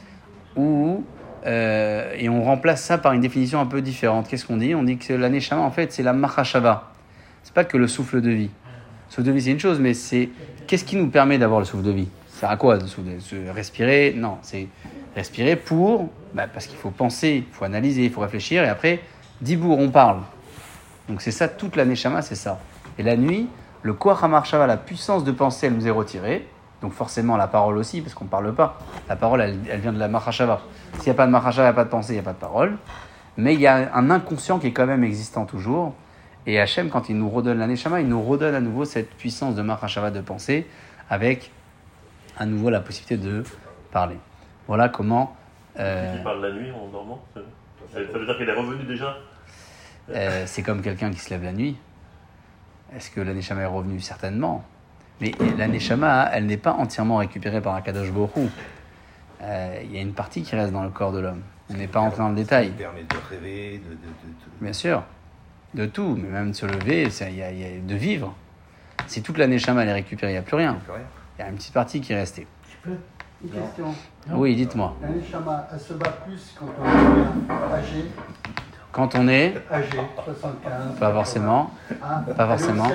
Ou, 0.57 1.05
euh, 1.47 2.13
et 2.17 2.29
on 2.29 2.43
remplace 2.43 2.83
ça 2.83 2.99
par 2.99 3.13
une 3.13 3.21
définition 3.21 3.61
un 3.61 3.67
peu 3.67 3.81
différente. 3.83 4.29
Qu'est-ce 4.29 4.45
qu'on 4.45 4.57
dit? 4.57 4.75
On 4.75 4.83
dit 4.83 4.99
que 4.99 5.13
la 5.13 5.29
neshama, 5.29 5.63
en 5.63 5.71
fait, 5.71 5.93
c'est 5.93 6.03
la 6.03 6.13
mahashava. 6.13 6.93
C'est 7.43 7.55
pas 7.55 7.65
que 7.65 7.77
le 7.77 7.87
souffle 7.87 8.21
de 8.21 8.31
vie. 8.31 8.51
Le 9.09 9.15
souffle 9.15 9.27
de 9.27 9.33
vie, 9.33 9.43
c'est 9.43 9.53
une 9.53 9.61
chose, 9.61 9.79
mais 9.79 9.95
c'est 9.95 10.29
qu'est-ce 10.67 10.85
qui 10.85 10.97
nous 10.97 11.09
permet 11.09 11.39
d'avoir 11.39 11.61
le 11.61 11.67
souffle 11.67 11.85
de 11.85 11.93
vie? 11.93 12.09
Sert 12.29 12.51
à 12.51 12.57
quoi 12.57 12.77
de 12.77 12.87
souffle 12.87 13.09
de- 13.09 13.51
respirer? 13.51 14.15
Non, 14.17 14.39
c'est 14.43 14.69
respirer 15.15 15.57
pour, 15.57 16.11
bah, 16.35 16.47
parce 16.53 16.67
qu'il 16.67 16.77
faut 16.77 16.91
penser, 16.91 17.45
il 17.49 17.55
faut 17.55 17.65
analyser, 17.65 18.05
il 18.05 18.11
faut 18.11 18.21
réfléchir, 18.21 18.63
et 18.63 18.69
après, 18.69 19.01
dibour, 19.41 19.79
on 19.79 19.89
parle. 19.89 20.19
Donc 21.09 21.23
c'est 21.23 21.31
ça, 21.31 21.49
toute 21.49 21.77
la 21.77 21.87
neshama, 21.87 22.21
c'est 22.21 22.35
ça. 22.35 22.59
Et 22.99 23.03
la 23.03 23.17
nuit, 23.17 23.49
le 23.83 23.95
koach 23.95 24.21
la 24.53 24.77
puissance 24.77 25.25
de 25.25 25.33
pensée, 25.33 25.69
elle 25.69 25.75
nous 25.75 25.87
est 25.87 25.91
retirée. 25.91 26.47
Donc 26.83 26.93
forcément 26.93 27.37
la 27.37 27.47
parole 27.47 27.79
aussi, 27.79 28.03
parce 28.03 28.15
qu'on 28.15 28.27
ne 28.27 28.31
parle 28.31 28.55
pas. 28.55 28.79
La 29.09 29.17
parole, 29.17 29.41
elle, 29.41 29.59
elle 29.71 29.81
vient 29.81 29.93
de 29.93 29.99
la 29.99 30.09
mahashava. 30.09 30.61
S'il 30.99 31.05
n'y 31.05 31.11
a 31.11 31.15
pas 31.15 31.27
de 31.27 31.31
mahashava, 31.33 31.63
il 31.69 31.71
n'y 31.71 31.71
a 31.71 31.75
pas 31.75 31.85
de 31.85 31.91
pensée, 31.91 32.13
il 32.13 32.17
n'y 32.17 32.21
a 32.21 32.25
pas 32.25 32.33
de 32.33 32.39
parole. 32.39 32.77
Mais 33.39 33.55
il 33.55 33.61
y 33.61 33.67
a 33.67 33.95
un 33.95 34.11
inconscient 34.11 34.59
qui 34.59 34.69
est 34.69 34.73
quand 34.73 34.87
même 34.87 35.05
existant 35.05 35.47
toujours. 35.47 35.95
Et 36.47 36.61
Hachem, 36.61 36.91
quand 36.91 37.09
il 37.09 37.17
nous 37.19 37.29
redonne 37.29 37.59
la 37.59 37.67
neshama, 37.67 38.01
il 38.01 38.09
nous 38.09 38.23
redonne 38.23 38.55
à 38.55 38.61
nouveau 38.61 38.85
cette 38.85 39.11
puissance 39.11 39.55
de 39.55 39.63
mahashava 39.63 40.11
de 40.11 40.21
pensée, 40.21 40.67
avec 41.11 41.51
à 42.39 42.47
nouveau 42.47 42.71
la 42.71 42.81
possibilité 42.81 43.17
de 43.17 43.43
parler. 43.91 44.17
Voilà 44.69 44.89
comment... 44.89 45.35
euh, 45.79 46.17
Qui 46.17 46.23
parle 46.23 46.43
la 46.43 46.53
nuit 46.53 46.71
en 46.71 46.89
dormant 46.89 47.21
ça 47.93 48.01
veut 48.01 48.27
dire 48.27 48.37
qu'il 48.37 48.49
est 48.49 48.53
revenu 48.55 48.85
déjà 48.85 49.17
Euh, 50.11 50.45
c'est 50.47 50.63
comme 50.63 50.83
quelqu'un 50.83 51.11
qui 51.11 51.19
se 51.19 51.31
lève 51.31 51.43
la 51.43 51.53
nuit. 51.53 51.77
Est-ce 52.95 53.11
que 53.11 53.21
l'aneshama 53.21 53.63
est 53.63 53.67
revenu 53.67 54.01
Certainement. 54.01 54.65
Mais 55.21 55.33
l'aneshama, 55.57 56.29
elle 56.33 56.47
n'est 56.47 56.57
pas 56.57 56.73
entièrement 56.73 57.17
récupérée 57.19 57.61
par 57.61 57.75
Akadosh 57.75 58.11
Borou. 58.11 58.49
Il 59.41 59.93
y 59.93 59.99
a 59.99 60.01
une 60.01 60.13
partie 60.13 60.43
qui 60.43 60.55
reste 60.57 60.73
dans 60.73 60.83
le 60.83 60.91
corps 60.91 61.13
de 61.13 61.21
l'homme. 61.21 61.43
On 61.71 61.75
n'est 61.75 61.87
pas 61.89 62.01
entré 62.01 62.19
dans 62.19 62.29
le 62.29 62.35
détail. 62.35 62.69
Ça 62.69 62.73
permet 62.85 63.03
de 63.03 63.17
rêver, 63.31 63.79
de, 63.79 63.91
de, 63.91 63.95
de- 63.95 63.97
de- 63.97 64.63
Bien 64.65 64.73
sûr. 64.73 65.03
De 65.75 65.87
tout, 65.87 66.17
mais 66.21 66.29
même 66.29 66.51
de 66.53 66.57
se 66.57 66.65
lever, 66.67 67.11
c'est- 67.11 67.31
il 67.31 67.39
y 67.39 67.43
a, 67.43 67.51
y 67.51 67.65
a 67.65 67.81
de 67.81 67.95
vivre. 67.95 68.35
Si 69.07 69.23
toute 69.23 69.37
l'aneshama 69.39 69.83
elle 69.83 69.89
est 69.89 69.93
récupérée, 69.95 70.33
il 70.33 70.35
n'y 70.35 70.39
a 70.39 70.43
plus 70.43 70.57
rien. 70.57 70.75
plus 70.85 70.93
rien. 70.93 71.03
Il 71.39 71.43
y 71.43 71.45
a 71.45 71.49
une 71.51 71.57
petite 71.57 71.75
partie 71.75 72.01
qui 72.01 72.13
est 72.13 72.17
restée. 72.17 72.47
Je 72.71 72.91
peux 72.91 72.97
Une 73.45 73.51
question? 73.51 73.95
Oui, 74.33 74.55
dites-moi. 74.57 74.97
La 75.03 75.09
neshama, 75.09 75.69
elle 75.73 75.81
se 75.81 75.93
bat 75.95 76.11
plus 76.27 76.55
quand 76.59 76.67
on 76.81 76.85
est 76.85 77.75
âgé, 77.75 78.05
Quand 78.97 79.15
on 79.15 79.29
est, 79.29 79.53
âgé, 79.71 79.91
75. 80.25 80.99
pas 80.99 81.13
forcément, 81.13 81.71
80, 81.91 82.01
hein. 82.03 82.33
pas 82.35 82.47
forcément. 82.47 82.91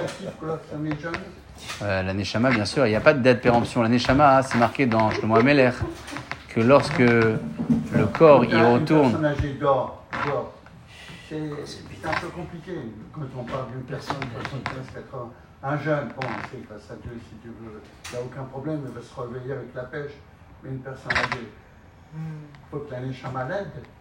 Euh, 1.84 2.02
la 2.02 2.14
Neshama, 2.16 2.50
bien 2.50 2.66
sûr, 2.66 2.88
il 2.88 2.90
n'y 2.90 2.96
a 2.96 3.02
pas 3.02 3.14
de 3.14 3.20
date 3.20 3.40
péremption. 3.40 3.84
La 3.84 3.90
Neshama, 3.90 4.40
hein, 4.40 4.42
c'est 4.42 4.58
marqué 4.58 4.88
dans 4.88 5.12
Shlomo 5.12 5.36
Ameler 5.36 5.70
que 6.50 6.60
lorsque 6.60 6.98
le 6.98 8.06
corps 8.18 8.44
y 8.46 8.52
Une 8.52 8.64
retourne, 8.64 9.12
personne 9.12 9.26
âgée 9.26 9.58
dort, 9.60 10.04
dort. 10.26 10.54
C'est 11.30 11.38
un 11.38 12.20
peu 12.20 12.30
compliqué 12.30 12.72
quand 13.14 13.22
on 13.38 13.44
parle 13.44 13.68
d'une 13.72 13.84
personne 13.84 14.22
de 14.22 14.50
75, 14.50 15.04
80. 15.06 15.30
Un 15.62 15.78
jeune, 15.78 16.08
bon, 16.20 16.28
c'est 16.50 16.68
grâce 16.68 16.90
à 16.90 16.96
Dieu, 16.96 17.12
si 17.30 17.36
Dieu 17.44 17.54
veut, 17.62 17.80
il 18.06 18.12
n'y 18.12 18.18
a 18.18 18.22
aucun 18.26 18.44
problème, 18.46 18.82
il 18.88 18.92
va 18.92 19.02
se 19.02 19.22
réveiller 19.22 19.54
avec 19.54 19.76
la 19.76 19.84
pêche. 19.84 20.14
Mais 20.64 20.72
une 20.72 20.80
personne 20.80 21.12
âgée, 21.12 21.48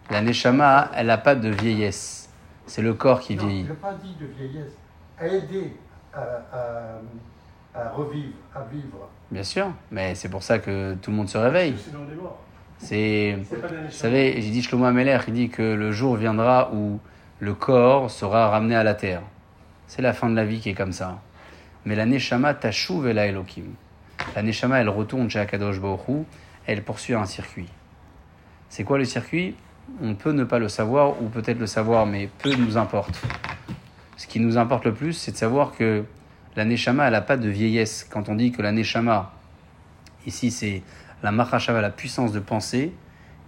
la 0.09 0.21
neshama 0.21 0.89
la 0.91 0.91
elle 0.95 1.07
n'a 1.07 1.17
pas 1.17 1.35
de 1.35 1.49
vieillesse. 1.49 2.29
C'est 2.65 2.81
le 2.81 2.93
corps 2.93 3.19
qui 3.19 3.35
Non, 3.35 3.45
vieillit. 3.45 3.65
je 3.65 3.69
n'ai 3.71 3.75
pas 3.77 3.93
dit 3.93 4.15
de 4.19 4.25
vieillesse. 4.27 4.73
Aider 5.21 5.73
à, 6.13 6.19
à- 6.53 6.99
à 7.73 7.89
revivre, 7.89 8.33
à 8.55 8.61
vivre. 8.71 9.09
Bien 9.29 9.43
sûr, 9.43 9.71
mais 9.91 10.15
c'est 10.15 10.29
pour 10.29 10.43
ça 10.43 10.59
que 10.59 10.95
tout 10.95 11.11
le 11.11 11.17
monde 11.17 11.29
se 11.29 11.37
réveille. 11.37 11.75
C'est 12.77 13.37
vous 13.37 13.91
savez, 13.91 14.41
j'ai 14.41 14.49
dit 14.49 14.61
Shlomo 14.63 14.85
Ameler, 14.85 15.19
il 15.27 15.33
dit 15.33 15.49
que 15.49 15.61
le 15.61 15.91
jour 15.91 16.15
viendra 16.15 16.71
où 16.73 16.99
le 17.39 17.53
corps 17.53 18.09
sera 18.09 18.49
ramené 18.49 18.75
à 18.75 18.83
la 18.83 18.95
terre. 18.95 19.21
C'est 19.87 20.01
la 20.01 20.13
fin 20.13 20.29
de 20.29 20.35
la 20.35 20.45
vie 20.45 20.59
qui 20.59 20.69
est 20.69 20.73
comme 20.73 20.91
ça. 20.93 21.19
Mais 21.85 21.95
la 21.95 22.05
Neshama 22.05 22.53
tashuv 22.53 23.07
el 23.07 23.17
Elohim. 23.17 23.73
La 24.35 24.41
Neshama, 24.43 24.79
elle 24.79 24.89
retourne 24.89 25.29
chez 25.29 25.39
Akadosh 25.39 25.79
Baruch 25.79 26.07
Hu, 26.07 26.23
elle 26.65 26.83
poursuit 26.83 27.13
un 27.13 27.25
circuit. 27.25 27.69
C'est 28.71 28.85
quoi 28.85 28.97
le 28.97 29.03
circuit? 29.03 29.53
On 30.01 30.15
peut 30.15 30.31
ne 30.31 30.45
pas 30.45 30.57
le 30.57 30.69
savoir 30.69 31.21
ou 31.21 31.27
peut-être 31.27 31.59
le 31.59 31.67
savoir, 31.67 32.05
mais 32.05 32.29
peu 32.41 32.55
nous 32.55 32.77
importe. 32.77 33.21
Ce 34.15 34.27
qui 34.27 34.39
nous 34.39 34.57
importe 34.57 34.85
le 34.85 34.93
plus, 34.93 35.11
c'est 35.11 35.33
de 35.33 35.35
savoir 35.35 35.73
que 35.73 36.05
la 36.55 36.63
Neshama, 36.63 37.05
elle 37.05 37.11
n'a 37.11 37.19
pas 37.19 37.35
de 37.35 37.49
vieillesse. 37.49 38.07
Quand 38.09 38.29
on 38.29 38.35
dit 38.35 38.53
que 38.53 38.61
la 38.61 38.71
Neshama, 38.71 39.33
ici, 40.25 40.51
c'est 40.51 40.83
la 41.21 41.33
Mahashava, 41.33 41.81
la 41.81 41.89
puissance 41.89 42.31
de 42.31 42.39
pensée, 42.39 42.93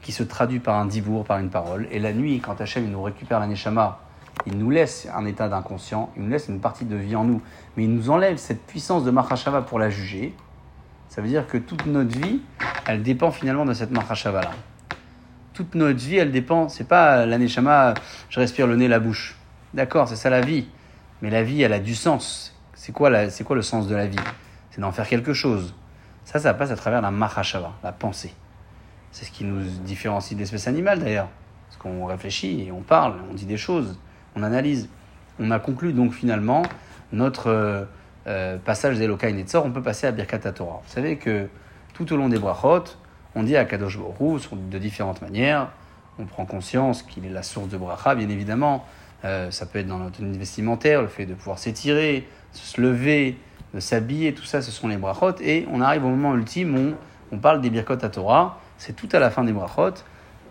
qui 0.02 0.12
se 0.12 0.24
traduit 0.24 0.60
par 0.60 0.76
un 0.76 0.88
dibour, 0.88 1.24
par 1.24 1.40
une 1.40 1.50
parole. 1.50 1.88
Et 1.90 2.00
la 2.00 2.12
nuit, 2.12 2.42
quand 2.42 2.60
Hachem 2.60 2.92
nous 2.92 3.02
récupère 3.02 3.40
la 3.40 3.48
Neshama, 3.48 4.02
il 4.46 4.58
nous 4.58 4.72
laisse 4.72 5.08
un 5.16 5.26
état 5.26 5.48
d'inconscient, 5.48 6.12
il 6.18 6.24
nous 6.24 6.30
laisse 6.32 6.50
une 6.50 6.60
partie 6.60 6.84
de 6.84 6.98
vie 6.98 7.16
en 7.16 7.24
nous, 7.24 7.42
mais 7.78 7.86
il 7.86 7.96
nous 7.96 8.10
enlève 8.10 8.36
cette 8.36 8.66
puissance 8.66 9.06
de 9.06 9.12
Mahashava 9.12 9.62
pour 9.62 9.80
la 9.80 9.90
juger. 9.90 10.36
Ça 11.08 11.22
veut 11.22 11.30
dire 11.30 11.48
que 11.48 11.58
toute 11.58 11.86
notre 11.86 12.14
vie, 12.14 12.42
elle 12.86 13.04
dépend 13.04 13.32
finalement 13.32 13.64
de 13.64 13.74
cette 13.74 13.92
Mahashava-là. 13.92 14.52
Toute 15.54 15.76
notre 15.76 16.00
vie, 16.00 16.18
elle 16.18 16.32
dépend. 16.32 16.70
C'est 16.70 16.88
pas 16.88 17.26
l'aneshama, 17.26 17.94
je 18.30 18.40
respire 18.40 18.68
le 18.68 18.76
nez, 18.76 18.88
la 18.88 19.00
bouche. 19.00 19.36
D'accord, 19.74 20.08
c'est 20.08 20.16
ça 20.16 20.30
la 20.30 20.42
vie. 20.42 20.68
Mais 21.22 21.30
la 21.30 21.44
vie, 21.44 21.62
elle 21.62 21.74
a 21.74 21.80
du 21.80 21.96
sens. 21.96 22.56
C'est 22.74 22.92
quoi, 22.92 23.30
c'est 23.30 23.44
quoi 23.44 23.56
le 23.56 23.62
sens 23.62 23.88
de 23.88 23.96
la 23.96 24.08
vie? 24.08 24.18
C'est 24.72 24.82
d'en 24.82 24.92
faire 24.92 25.08
quelque 25.08 25.34
chose. 25.34 25.74
Ça, 26.26 26.40
ça 26.40 26.54
passe 26.54 26.72
à 26.72 26.76
travers 26.76 27.02
la 27.02 27.12
mahashava, 27.12 27.74
la 27.84 27.92
pensée. 27.92 28.34
C'est 29.12 29.26
ce 29.26 29.32
qui 29.32 29.46
nous 29.46 29.62
différencie 29.86 30.36
de 30.36 30.40
l'espèce 30.40 30.68
animale 30.68 31.00
d'ailleurs. 31.00 31.30
Parce 31.68 31.78
qu'on 31.78 32.06
réfléchit 32.06 32.64
et 32.68 32.72
on 32.72 32.82
parle, 32.82 33.16
on 33.30 33.34
dit 33.34 33.46
des 33.46 33.58
choses, 33.58 33.98
on 34.36 34.44
analyse. 34.44 34.90
On 35.40 35.52
a 35.52 35.60
conclu 35.60 35.94
donc 35.94 36.14
finalement 36.14 36.64
notre 37.12 37.48
euh, 37.48 37.86
euh, 38.28 38.58
passage 38.58 38.98
d'Elokai 38.98 39.34
Netzor, 39.34 39.66
on 39.66 39.72
peut 39.72 39.82
passer 39.82 40.08
à 40.08 40.12
Birkat 40.12 40.40
Torah. 40.40 40.82
Vous 40.86 40.92
savez 40.92 41.18
que 41.18 41.48
tout 41.94 42.12
au 42.12 42.18
long 42.18 42.30
des 42.30 42.40
brachot, 42.40 42.86
on 43.36 43.44
dit 43.44 43.56
à 43.58 43.66
Kadosh 43.66 43.98
sur- 44.40 44.56
de 44.56 44.78
différentes 44.78 45.22
manières. 45.22 45.70
On 46.20 46.26
prend 46.26 46.46
conscience 46.46 47.02
qu'il 47.02 47.26
est 47.26 47.30
la 47.30 47.44
source 47.44 47.70
de 47.70 47.78
bracha, 47.78 48.14
bien 48.16 48.30
évidemment. 48.30 48.86
Euh, 49.26 49.50
ça 49.52 49.66
peut 49.66 49.80
être 49.80 49.88
dans 49.88 49.98
notre 49.98 50.24
vestimentaire, 50.24 51.02
le 51.02 51.08
fait 51.08 51.26
de 51.26 51.34
pouvoir 51.34 51.58
s'étirer, 51.58 52.28
se 52.52 52.80
lever, 52.82 53.38
de 53.74 53.80
s'habiller, 53.80 54.34
tout 54.34 54.44
ça, 54.44 54.62
ce 54.62 54.70
sont 54.72 54.88
les 54.88 54.98
brachot. 54.98 55.36
Et 55.42 55.66
on 55.72 55.82
arrive 55.82 56.06
au 56.06 56.10
moment 56.10 56.36
ultime 56.36 56.76
où 56.78 56.94
on 57.32 57.38
parle 57.40 57.62
des 57.62 57.70
Birkot 57.70 57.94
à 57.94 58.10
Torah. 58.10 58.60
C'est 58.78 58.96
tout 58.96 59.10
à 59.12 59.20
la 59.20 59.32
fin 59.32 59.44
des 59.44 59.54
brachot. 59.54 59.94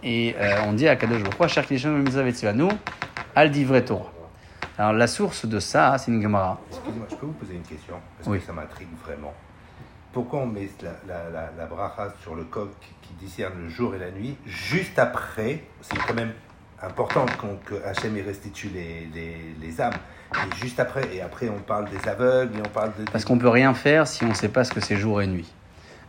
Et 0.02 0.34
euh, 0.38 0.62
on 0.66 0.72
dit 0.72 0.88
à 0.88 0.96
Kadosh 0.96 1.22
Baruch 1.22 1.48
Cher 1.52 1.64
Al 3.34 3.50
Divrei 3.50 3.84
Torah. 3.84 4.10
Alors 4.78 4.94
la 4.94 5.06
source 5.06 5.46
de 5.46 5.60
ça, 5.60 5.96
c'est 5.98 6.10
une 6.10 6.20
Gemara. 6.22 6.58
Excusez-moi, 6.70 7.06
je 7.10 7.14
peux 7.16 7.26
vous 7.26 7.32
poser 7.32 7.54
une 7.54 7.62
question? 7.62 7.94
Parce 8.16 8.28
Oui. 8.28 8.40
que 8.40 8.46
ça 8.46 8.52
m'intrigue 8.52 8.88
vraiment. 9.04 9.32
Pourquoi 10.12 10.40
on 10.40 10.46
met 10.46 10.68
la, 10.82 11.48
la, 11.56 11.66
bracha 11.66 12.12
sur 12.22 12.34
le 12.34 12.44
coq 12.44 12.70
qui 13.00 13.14
discerne 13.14 13.54
le 13.62 13.68
jour 13.70 13.94
et 13.94 13.98
la 13.98 14.10
nuit 14.10 14.36
juste 14.44 14.98
après 14.98 15.64
C'est 15.80 15.96
quand 15.96 16.14
même 16.14 16.32
important 16.82 17.24
que 17.64 17.74
Hachem 17.84 18.14
restitue 18.24 18.68
les, 18.68 19.08
les, 19.14 19.36
les 19.60 19.80
âmes. 19.80 19.94
Et 20.34 20.56
juste 20.56 20.80
après, 20.80 21.02
et 21.14 21.22
après 21.22 21.48
on 21.48 21.60
parle 21.60 21.88
des 21.88 22.08
aveugles 22.08 22.58
et 22.58 22.60
on 22.60 22.68
parle 22.68 22.92
de. 22.98 23.04
Parce 23.10 23.24
qu'on 23.24 23.38
peut 23.38 23.48
rien 23.48 23.72
faire 23.74 24.06
si 24.06 24.24
on 24.24 24.28
ne 24.28 24.34
sait 24.34 24.48
pas 24.48 24.64
ce 24.64 24.72
que 24.72 24.80
c'est 24.80 24.96
jour 24.96 25.22
et 25.22 25.26
nuit. 25.26 25.50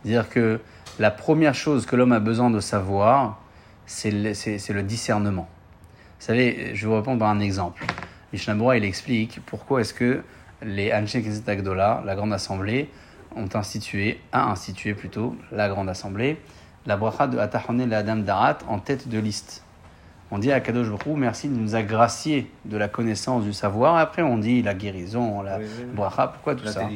C'est-à-dire 0.02 0.28
que 0.28 0.60
la 0.98 1.10
première 1.10 1.54
chose 1.54 1.86
que 1.86 1.96
l'homme 1.96 2.12
a 2.12 2.20
besoin 2.20 2.50
de 2.50 2.60
savoir, 2.60 3.40
c'est 3.86 4.10
le, 4.10 4.32
le 4.74 4.82
discernement. 4.82 5.48
Vous 6.20 6.26
savez, 6.26 6.74
je 6.74 6.82
vais 6.82 6.88
vous 6.88 6.96
répondre 6.96 7.18
par 7.18 7.30
un 7.30 7.40
exemple. 7.40 7.84
Mishnah 8.32 8.76
il 8.76 8.84
explique 8.84 9.40
pourquoi 9.46 9.80
est-ce 9.80 9.94
que 9.94 10.22
les 10.62 10.92
Anshe 10.92 11.16
Knesset 11.16 11.48
Agdola, 11.50 12.02
la 12.04 12.14
grande 12.14 12.32
assemblée, 12.32 12.90
ont 13.36 13.48
institué, 13.54 14.20
a 14.32 14.50
institué 14.50 14.94
plutôt, 14.94 15.36
la 15.52 15.68
grande 15.68 15.88
assemblée, 15.88 16.38
la 16.86 16.96
bracha 16.96 17.26
de 17.26 17.38
Atahone 17.38 17.88
la 17.88 17.98
Adam 17.98 18.16
Darat 18.16 18.58
en 18.68 18.78
tête 18.78 19.08
de 19.08 19.18
liste. 19.18 19.62
On 20.30 20.38
dit 20.38 20.50
à 20.52 20.60
Kadosh 20.60 20.88
Baruch 20.88 21.16
merci 21.16 21.48
de 21.48 21.54
nous 21.54 21.74
agracier 21.74 22.50
de 22.64 22.76
la 22.76 22.88
connaissance, 22.88 23.44
du 23.44 23.52
savoir. 23.52 23.96
Après, 23.96 24.22
on 24.22 24.38
dit 24.38 24.62
la 24.62 24.74
guérison, 24.74 25.42
la 25.42 25.58
Oui, 25.58 25.64
oui, 25.64 25.84
oui. 25.86 25.94
bracha, 25.94 26.28
pourquoi 26.28 26.54
tout 26.54 26.66
ça 26.66 26.88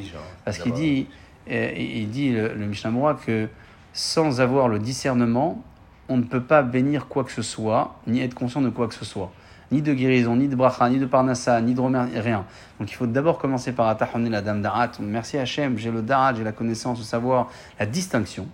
parce 0.43 0.57
qu'il 0.57 0.73
dit, 0.73 1.07
euh, 1.49 1.71
il 1.75 2.09
dit 2.09 2.31
le, 2.31 2.53
le 2.53 2.65
Mishnah 2.65 2.91
que 3.25 3.47
sans 3.93 4.41
avoir 4.41 4.67
le 4.67 4.79
discernement, 4.79 5.63
on 6.09 6.17
ne 6.17 6.23
peut 6.23 6.41
pas 6.41 6.63
bénir 6.63 7.07
quoi 7.07 7.23
que 7.23 7.31
ce 7.31 7.41
soit, 7.41 7.95
ni 8.07 8.21
être 8.21 8.33
conscient 8.33 8.61
de 8.61 8.69
quoi 8.69 8.87
que 8.87 8.95
ce 8.95 9.05
soit. 9.05 9.31
Ni 9.71 9.81
de 9.81 9.93
guérison, 9.93 10.35
ni 10.35 10.47
de 10.47 10.55
bracha, 10.55 10.89
ni 10.89 10.97
de 10.97 11.05
parnassa, 11.05 11.61
ni 11.61 11.73
de 11.75 11.81
rien. 12.19 12.45
Donc 12.79 12.91
il 12.91 12.95
faut 12.95 13.05
d'abord 13.05 13.37
commencer 13.37 13.71
par 13.71 13.87
atahonner 13.87 14.29
la 14.29 14.41
dame 14.41 14.61
darat. 14.61 14.91
Merci 14.99 15.37
Hachem, 15.37 15.77
j'ai 15.77 15.91
le 15.91 16.01
darat, 16.01 16.33
j'ai 16.33 16.43
la 16.43 16.51
connaissance, 16.51 16.97
le 16.97 17.03
savoir, 17.03 17.49
la 17.79 17.85
distinction. 17.85 18.47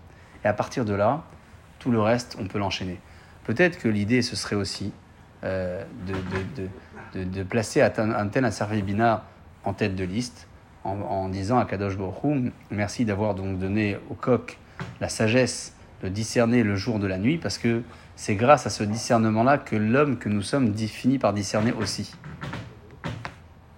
Et 0.43 0.47
à 0.47 0.53
partir 0.53 0.83
de 0.83 0.93
là, 0.93 1.23
tout 1.79 1.91
le 1.91 2.01
reste, 2.01 2.37
on 2.39 2.47
peut 2.47 2.59
l'enchaîner. 2.59 2.99
Peut-être 3.45 3.77
que 3.77 3.87
l'idée, 3.87 4.21
ce 4.21 4.35
serait 4.35 4.55
aussi 4.55 4.91
euh, 5.43 5.83
de, 6.07 6.13
de, 6.63 7.23
de, 7.23 7.23
de, 7.23 7.43
placer 7.43 7.83
Anten 7.83 8.43
Asarvi 8.43 8.81
Bina 8.81 9.23
en 9.63 9.73
tête 9.73 9.95
de 9.95 10.03
liste, 10.03 10.47
en, 10.83 10.99
en 11.01 11.29
disant 11.29 11.59
à 11.59 11.65
Kadosh 11.65 11.95
Hu, 12.23 12.51
merci 12.71 13.05
d'avoir 13.05 13.35
donc 13.35 13.59
donné 13.59 13.97
au 14.09 14.15
coq 14.15 14.57
la 14.99 15.09
sagesse 15.09 15.75
de 16.03 16.09
discerner 16.09 16.63
le 16.63 16.75
jour 16.75 16.99
de 16.99 17.07
la 17.07 17.17
nuit, 17.17 17.37
parce 17.37 17.57
que 17.57 17.83
c'est 18.15 18.35
grâce 18.35 18.65
à 18.65 18.69
ce 18.69 18.83
discernement-là 18.83 19.57
que 19.57 19.75
l'homme 19.75 20.17
que 20.17 20.29
nous 20.29 20.41
sommes 20.41 20.71
dit- 20.71 20.87
finit 20.87 21.19
par 21.19 21.33
discerner 21.33 21.71
aussi. 21.73 22.13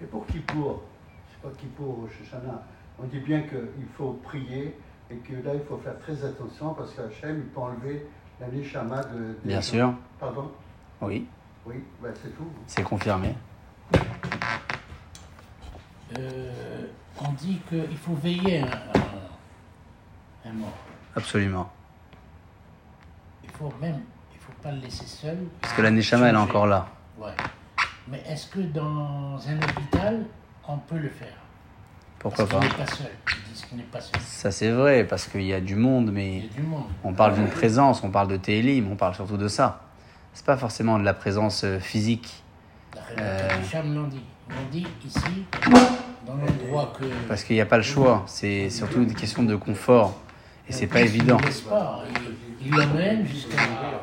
Et 0.01 0.05
pour 0.05 0.25
Kippour, 0.27 0.83
c'est 1.31 1.41
pas 1.41 1.55
Kippour 1.57 1.99
ou 1.99 2.07
Shoshana, 2.07 2.63
on 2.99 3.05
dit 3.05 3.19
bien 3.19 3.41
qu'il 3.41 3.87
faut 3.97 4.13
prier 4.23 4.75
et 5.09 5.15
que 5.17 5.33
là 5.45 5.53
il 5.55 5.61
faut 5.67 5.77
faire 5.77 5.97
très 5.99 6.23
attention 6.25 6.73
parce 6.73 6.93
qu'Hachem 6.93 7.37
il 7.39 7.45
peut 7.53 7.59
enlever 7.61 8.07
la 8.39 8.47
neshama 8.47 9.01
de. 9.03 9.37
Bien 9.43 9.57
gens. 9.57 9.61
sûr, 9.61 9.93
Pardon? 10.19 10.51
Oui, 11.01 11.27
Oui, 11.65 11.75
bah, 12.01 12.09
c'est 12.21 12.35
tout. 12.35 12.47
c'est 12.67 12.83
confirmé. 12.83 13.35
Euh, 16.17 16.85
on 17.19 17.31
dit 17.33 17.59
qu'il 17.69 17.97
faut 17.97 18.13
veiller 18.13 18.61
un, 18.61 18.67
un, 20.49 20.53
mort. 20.53 20.73
Absolument. 21.15 21.69
Il 23.43 23.49
faut 23.51 23.71
même, 23.81 24.01
faut 24.47 24.63
pas 24.63 24.71
le 24.71 24.79
laisser 24.79 25.05
seul. 25.05 25.37
Parce 25.61 25.73
que 25.73 25.81
la 25.81 25.91
Neshama, 25.91 26.29
elle 26.29 26.35
est 26.35 26.39
encore 26.39 26.67
là. 26.67 26.87
Ouais. 27.19 27.31
Mais 28.09 28.23
est-ce 28.27 28.47
que 28.47 28.59
dans 28.59 29.37
un 29.47 29.57
hôpital, 29.57 30.25
on 30.67 30.77
peut 30.77 30.97
le 30.97 31.09
faire? 31.09 31.35
Pourquoi 32.19 32.47
Parce 32.47 32.67
pas 32.67 32.85
pas 32.85 32.91
seul. 32.91 33.11
Ils 33.27 33.53
disent 33.53 33.65
qu'il 33.65 33.77
n'est 33.77 33.83
pas 33.83 33.99
seul. 34.01 34.19
Ça 34.21 34.51
c'est 34.51 34.71
vrai, 34.71 35.03
parce 35.03 35.27
qu'il 35.27 35.43
y 35.43 35.53
a 35.53 35.59
du 35.61 35.75
monde, 35.75 36.07
Il 36.07 36.13
mais 36.13 36.39
y 36.39 36.45
a 36.45 36.53
du 36.53 36.61
monde. 36.61 36.85
on 37.03 37.13
parle 37.13 37.35
d'une 37.35 37.49
présence, 37.49 38.03
on 38.03 38.09
parle 38.09 38.27
de 38.29 38.37
Télim, 38.37 38.91
on 38.91 38.95
parle 38.95 39.13
surtout 39.13 39.37
de 39.37 39.47
ça. 39.47 39.81
C'est 40.33 40.45
pas 40.45 40.57
forcément 40.57 40.97
de 40.99 41.03
la 41.03 41.13
présence 41.13 41.63
euh, 41.63 41.79
physique. 41.79 42.43
Euh. 43.19 43.49
L'ont 43.85 44.07
dit. 44.07 44.21
L'ont 44.49 44.55
dit 44.71 44.87
ici, 45.05 45.45
dans 46.25 46.35
l'endroit 46.35 46.93
que. 46.97 47.05
Parce 47.27 47.43
qu'il 47.43 47.55
n'y 47.55 47.61
a 47.61 47.65
pas 47.65 47.77
le 47.77 47.83
choix. 47.83 48.23
C'est 48.25 48.69
surtout 48.69 49.01
une 49.01 49.13
question 49.13 49.43
de 49.43 49.55
confort. 49.55 50.19
Et 50.69 50.73
c'est 50.73 50.87
pas 50.87 51.01
évident. 51.01 51.37
Pas? 51.69 52.03
Il, 52.61 52.67
il 52.67 52.71
l'emmène 52.73 53.25
jusqu'à 53.25 53.57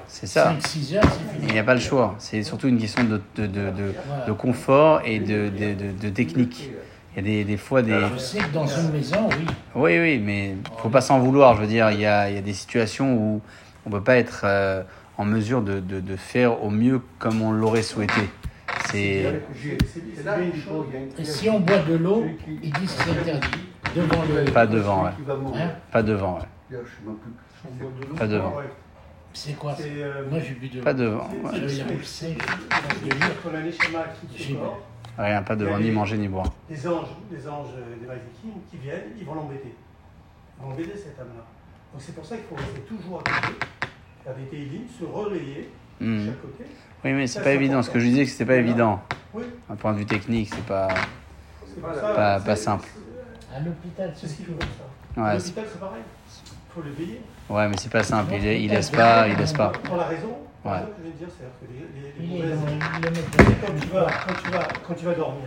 C'est 0.06 0.26
ça. 0.26 0.54
5-6 0.60 0.96
heures, 0.96 1.02
c'est 1.04 1.36
Il 1.36 1.40
fini. 1.40 1.52
n'y 1.52 1.58
a 1.58 1.64
pas 1.64 1.74
le 1.74 1.80
choix. 1.80 2.14
C'est 2.18 2.42
surtout 2.42 2.68
une 2.68 2.78
question 2.78 3.04
de, 3.04 3.20
de, 3.36 3.46
de, 3.46 3.70
de, 3.70 3.94
de 4.26 4.32
confort 4.32 5.00
et 5.04 5.18
de, 5.18 5.48
de, 5.48 5.74
de, 5.74 5.92
de 6.00 6.08
technique. 6.10 6.70
Il 7.12 7.16
y 7.16 7.20
a 7.20 7.22
des, 7.22 7.44
des 7.44 7.56
fois 7.56 7.82
des... 7.82 7.98
Je 8.14 8.18
sais 8.18 8.38
que 8.38 8.52
dans 8.52 8.66
une 8.66 8.90
maison, 8.90 9.28
oui. 9.30 9.46
Oui, 9.74 9.98
oui, 10.00 10.18
mais 10.18 10.56
faut 10.78 10.88
pas 10.88 11.00
s'en 11.00 11.20
vouloir. 11.20 11.54
Je 11.56 11.60
veux 11.60 11.66
dire, 11.68 11.90
il 11.90 12.00
y 12.00 12.06
a, 12.06 12.28
il 12.28 12.34
y 12.34 12.38
a 12.38 12.42
des 12.42 12.52
situations 12.52 13.14
où 13.16 13.40
on 13.86 13.90
peut 13.90 14.02
pas 14.02 14.16
être 14.16 14.42
euh, 14.44 14.82
en 15.16 15.24
mesure 15.24 15.62
de, 15.62 15.78
de, 15.80 16.00
de 16.00 16.16
faire 16.16 16.62
au 16.64 16.70
mieux 16.70 17.00
comme 17.18 17.40
on 17.42 17.52
l'aurait 17.52 17.82
souhaité. 17.82 18.30
C'est... 18.90 19.24
Il 19.64 19.76
Et 21.18 21.24
si 21.24 21.48
on 21.48 21.60
boit 21.60 21.78
de 21.78 21.94
l'eau, 21.94 22.24
ils 22.62 22.72
disent 22.72 22.94
que 22.94 23.02
c'est 23.04 23.10
interdit. 23.10 23.48
Devant 23.94 24.22
le. 24.28 24.44
Pas 24.50 24.66
devant, 24.66 25.04
ouais. 25.04 25.10
Hein 25.56 25.70
Pas 25.92 26.02
devant, 26.02 26.34
ouais. 26.38 26.46
D'ailleurs, 26.70 26.86
je 26.86 26.90
sais 26.90 27.06
même 27.06 27.16
plus. 27.16 28.16
Pas 28.16 28.26
devant. 28.26 28.54
C'est 29.32 29.54
quoi 29.54 29.74
C'est 29.76 29.90
euh, 30.02 30.28
Moi 30.30 30.38
j'ai 30.40 30.54
bu 30.54 30.68
de 30.68 30.78
l'eau. 30.78 30.84
Pas 30.84 30.94
devant. 30.94 31.28
Rien, 35.16 35.42
pas 35.42 35.54
devant, 35.56 35.78
ni 35.78 35.90
manger 35.90 36.18
ni 36.18 36.28
boire. 36.28 36.46
les 36.68 36.86
anges, 36.88 37.06
les 37.30 37.48
anges 37.48 37.68
euh, 37.76 37.96
des 38.00 38.06
Vazikim 38.06 38.50
qui 38.70 38.76
viennent, 38.78 39.12
ils 39.18 39.24
vont 39.24 39.34
l'embêter. 39.34 39.72
Ils 40.58 40.62
vont 40.64 40.72
embêter 40.72 40.96
cette 40.96 41.18
âme-là. 41.20 41.44
Donc 41.92 42.00
c'est 42.00 42.14
pour 42.14 42.24
ça 42.24 42.36
qu'il 42.36 42.46
faut 42.46 42.56
rester 42.56 42.80
toujours 42.80 43.20
à 43.20 43.22
côté, 43.22 43.54
faire 44.24 44.34
des 44.34 44.44
télim, 44.46 44.82
se 44.98 45.04
relayer 45.04 45.70
de 46.00 46.04
Hmm. 46.06 46.26
chaque 46.26 46.42
côté. 46.42 46.64
Oui, 47.04 47.12
mais 47.12 47.26
c'est 47.28 47.42
pas 47.42 47.52
évident. 47.52 47.80
Ce 47.82 47.90
que 47.90 48.00
je 48.00 48.06
disais, 48.06 48.24
que 48.24 48.30
c'était 48.30 48.44
pas 48.46 48.56
évident. 48.56 49.00
Oui, 49.32 49.44
D'un 49.68 49.76
point 49.76 49.92
de 49.92 49.98
vue 49.98 50.06
technique, 50.06 50.48
c'est 50.52 50.64
pas... 50.66 50.88
c'est 51.66 51.80
ça. 51.80 52.40
Pas- 52.44 52.56
simple. 52.56 52.88
À 53.54 53.60
l'hôpital, 53.60 54.12
C'est 54.16 54.26
ce 54.26 54.34
qu'il 54.36 54.46
faut 54.46 54.52
faire. 54.58 55.22
Ouais, 55.24 55.34
l'hôpital, 55.36 55.64
c'est 55.70 55.78
pareil. 55.78 56.02
Faut 56.74 56.82
le 56.82 56.90
veiller. 56.90 57.20
ouais 57.50 57.68
mais 57.68 57.76
c'est 57.76 57.90
pas 57.92 58.02
simple. 58.02 58.32
Il, 58.34 58.44
il 58.44 58.70
laisse 58.70 58.90
pas, 58.90 59.28
il 59.28 59.36
laisse 59.36 59.52
pas. 59.52 59.68
Pour 59.70 59.96
la 59.96 60.04
raison, 60.04 60.36
Ouais. 60.64 60.70
la 60.72 60.76
raison 60.78 60.88
que 60.96 61.02
je 61.04 61.10
de 61.10 61.16
dire, 61.18 61.28
c'est 61.28 61.44
que 61.44 61.70
les, 61.70 62.26
les, 62.26 62.38
les 62.40 62.42
mauvaises- 62.42 62.58
quand 63.60 63.74
tu 63.80 63.86
vas, 63.88 64.06
quand 64.26 64.34
tu 64.42 64.50
vas, 64.50 64.68
quand 64.86 64.94
tu 64.94 65.04
vas 65.04 65.14
dormir, 65.14 65.44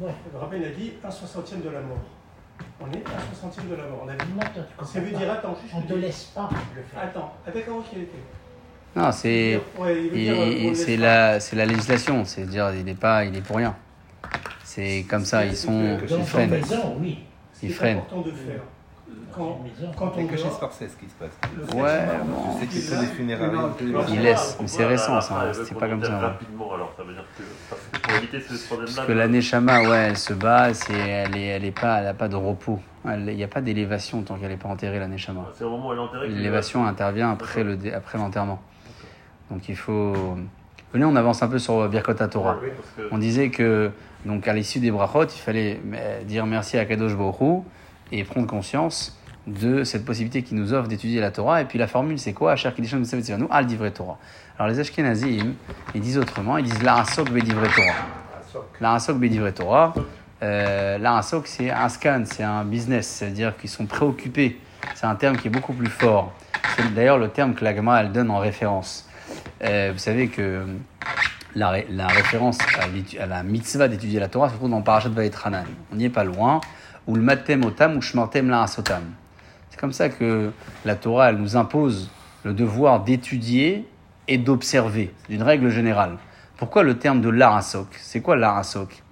Ouais. 0.00 0.10
le 0.32 0.38
rabbin 0.38 0.56
a 0.62 0.68
dit 0.68 0.92
un 1.04 1.10
soixantième 1.10 1.62
de 1.62 1.70
la 1.70 1.80
mort. 1.80 1.98
On 2.80 2.86
est 2.92 2.98
un 3.06 3.34
soixantième 3.34 3.68
de 3.70 3.74
la 3.76 3.84
mort. 3.88 4.02
On 4.04 4.08
a 4.08 4.12
dit. 4.14 4.32
Non, 4.32 4.40
toi, 4.40 4.50
tu 4.54 4.60
comprends 4.76 4.84
Ça 4.86 5.00
veut 5.00 5.10
pas. 5.12 5.18
dire 5.18 5.32
attends, 5.32 5.56
je 5.70 5.76
On 5.76 5.80
te 5.82 5.88
te 5.88 5.92
dis. 5.94 6.00
laisse 6.00 6.24
pas 6.34 6.48
le 6.74 6.82
faire. 6.82 7.02
Attends, 7.02 7.32
ah, 7.46 7.50
d'accord, 7.50 7.76
ok, 7.78 7.86
ok. 7.94 8.08
Non, 8.94 9.12
c'est... 9.12 9.60
Ouais, 9.78 10.74
c'est 10.74 10.96
la, 10.96 11.38
c'est 11.40 11.56
la 11.56 11.66
législation. 11.66 12.24
C'est 12.24 12.44
dire, 12.46 12.70
il 12.74 12.88
est 12.88 12.94
pas, 12.98 13.24
il 13.24 13.36
est 13.36 13.40
pour 13.42 13.56
rien. 13.56 13.74
C'est 14.64 15.04
comme 15.08 15.24
ça. 15.24 15.44
Ils 15.44 15.56
sont, 15.56 15.98
ils 16.08 16.24
freinent. 16.24 16.50
oui. 17.00 17.18
Ce 17.52 17.60
qui 17.60 17.66
il 17.66 17.72
est 17.72 17.74
freine. 17.74 17.98
important 17.98 18.20
de 18.20 18.30
faire. 18.30 18.60
Quand, 19.34 19.60
quand 19.98 20.12
on 20.16 20.28
C'est 20.30 20.42
dort, 20.42 20.52
Scorsese 20.52 20.78
ce 20.78 20.96
qui 20.96 21.06
se 21.10 21.14
passe. 21.14 21.38
Ouais, 21.74 22.06
bon. 22.24 22.54
Je 22.54 22.60
sais 22.60 22.66
qu'il 22.66 22.80
fait 22.80 22.96
des 23.00 23.06
funérailles. 23.06 23.50
Il 24.08 24.22
laisse, 24.22 24.56
mais 24.60 24.66
c'est 24.66 24.84
récent, 24.86 25.20
ça, 25.20 25.44
la- 25.46 25.52
c'était 25.52 25.74
la- 25.74 25.80
pas 25.80 25.88
comme 25.88 26.02
ça, 26.04 26.12
hein. 26.16 26.20
Rapidement, 26.20 26.72
alors, 26.74 26.94
ça 26.96 27.02
veut 27.02 27.12
dire 27.12 27.24
que. 27.36 27.42
Parce 27.68 27.82
que 27.92 27.98
pour 28.00 28.16
éviter 28.16 28.40
ce 28.40 28.66
problème-là. 28.66 28.94
Parce 28.96 29.06
que 29.06 29.12
la 29.12 29.28
Neshama, 29.28 29.80
ouais, 29.82 29.96
elle 30.08 30.16
se 30.16 30.32
bat. 30.32 30.72
C'est, 30.72 30.94
elle 30.98 31.36
est, 31.36 31.46
elle 31.48 31.64
est 31.66 31.78
pas, 31.78 32.00
elle 32.00 32.06
a 32.06 32.14
pas 32.14 32.28
de 32.28 32.36
repos. 32.36 32.80
Il 33.04 33.24
n'y 33.36 33.44
a 33.44 33.48
pas 33.48 33.60
d'élévation 33.60 34.22
tant 34.22 34.36
qu'elle 34.36 34.48
n'est 34.48 34.56
pas 34.56 34.68
enterrée, 34.70 34.98
la 34.98 35.06
Neshama. 35.06 35.50
C'est 35.54 35.64
au 35.64 35.70
moment 35.70 35.88
où 35.88 35.92
elle 35.92 35.98
est 35.98 36.02
enterrée. 36.02 36.28
L'élévation 36.28 36.86
intervient 36.86 37.30
après, 37.30 37.62
le, 37.62 37.78
après 37.94 38.16
l'enterrement. 38.18 38.60
Donc 39.50 39.68
il 39.68 39.76
faut. 39.76 40.14
Venez, 40.94 41.04
on 41.04 41.14
avance 41.14 41.42
un 41.42 41.48
peu 41.48 41.58
sur 41.58 41.86
Birkot 41.90 42.14
Torah. 42.14 42.56
Oui, 42.62 42.70
parce 42.74 43.08
que 43.08 43.14
On 43.14 43.18
disait 43.18 43.50
que, 43.50 43.90
donc, 44.24 44.48
à 44.48 44.54
l'issue 44.54 44.78
des 44.80 44.90
brachot, 44.90 45.24
il 45.24 45.28
fallait 45.40 45.78
dire 46.24 46.46
merci 46.46 46.78
à 46.78 46.86
Kadosh 46.86 47.12
Hu 47.12 47.60
et 48.12 48.24
prendre 48.24 48.46
conscience 48.46 49.18
de 49.46 49.84
cette 49.84 50.04
possibilité 50.04 50.42
qu'il 50.42 50.56
nous 50.56 50.72
offre 50.72 50.88
d'étudier 50.88 51.20
la 51.20 51.30
Torah. 51.30 51.62
Et 51.62 51.64
puis 51.64 51.78
la 51.78 51.86
formule, 51.86 52.18
c'est 52.18 52.32
quoi? 52.32 52.54
Mitzvah 52.54 53.20
Tzivanu, 53.20 53.46
al 53.50 53.66
divrei 53.66 53.92
Torah. 53.92 54.18
Alors 54.58 54.70
les 54.70 54.80
Ashkenazim, 54.80 55.54
ils 55.94 56.00
disent 56.00 56.18
autrement, 56.18 56.58
ils 56.58 56.64
disent 56.64 56.82
la 56.82 56.96
asok 56.96 57.30
be 57.30 57.38
Torah. 57.44 58.64
La 58.80 58.94
asok 58.94 59.18
be 59.18 59.54
Torah. 59.54 59.94
Euh, 60.42 60.98
la 60.98 61.18
asok, 61.18 61.46
c'est 61.46 61.70
un 61.70 61.88
scan, 61.88 62.24
c'est 62.26 62.42
un 62.42 62.64
business, 62.64 63.06
c'est-à-dire 63.06 63.56
qu'ils 63.56 63.70
sont 63.70 63.86
préoccupés. 63.86 64.60
C'est 64.94 65.06
un 65.06 65.14
terme 65.14 65.36
qui 65.36 65.48
est 65.48 65.50
beaucoup 65.50 65.72
plus 65.72 65.90
fort. 65.90 66.32
C'est 66.76 66.92
d'ailleurs 66.94 67.18
le 67.18 67.28
terme 67.28 67.54
que 67.54 67.64
la 67.64 67.74
Gemara 67.74 68.02
elle 68.02 68.12
donne 68.12 68.30
en 68.30 68.38
référence. 68.38 69.08
Euh, 69.62 69.90
vous 69.92 69.98
savez 69.98 70.28
que 70.28 70.64
la, 71.54 71.70
ré- 71.70 71.86
la 71.90 72.06
référence 72.06 72.58
à 73.20 73.26
la 73.26 73.42
mitzvah 73.42 73.88
d'étudier 73.88 74.20
la 74.20 74.28
Torah 74.28 74.50
se 74.50 74.54
trouve 74.54 74.70
dans 74.70 74.82
Parashat 74.82 75.08
Vayetranan. 75.08 75.64
On 75.92 75.96
n'y 75.96 76.04
est 76.04 76.10
pas 76.10 76.24
loin. 76.24 76.60
Ou 77.06 77.14
le 77.14 77.22
matem 77.22 77.64
otam 77.64 77.96
ou 77.96 78.02
shmartem 78.02 78.48
la 78.48 78.62
asotam. 78.62 79.04
C'est 79.70 79.78
comme 79.78 79.92
ça 79.92 80.08
que 80.08 80.50
la 80.84 80.96
Torah, 80.96 81.30
elle 81.30 81.36
nous 81.36 81.56
impose 81.56 82.10
le 82.44 82.54
devoir 82.54 83.04
d'étudier 83.04 83.86
et 84.28 84.38
d'observer. 84.38 85.12
C'est 85.26 85.34
une 85.34 85.42
règle 85.42 85.68
générale. 85.68 86.16
Pourquoi 86.56 86.82
le 86.82 86.98
terme 86.98 87.20
de 87.20 87.28
l'arasok 87.28 87.88
C'est 88.00 88.20
quoi 88.20 88.36
l'arasok 88.36 89.02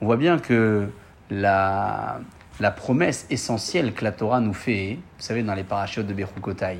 On 0.00 0.06
voit 0.06 0.16
bien 0.16 0.38
que 0.38 0.88
la, 1.30 2.20
la 2.60 2.70
promesse 2.70 3.26
essentielle 3.30 3.92
que 3.94 4.04
la 4.04 4.12
Torah 4.12 4.40
nous 4.40 4.54
fait, 4.54 4.98
vous 5.00 5.22
savez, 5.22 5.42
dans 5.42 5.54
les 5.54 5.64
parachutes 5.64 6.06
de 6.06 6.14
Bechukotai, 6.14 6.78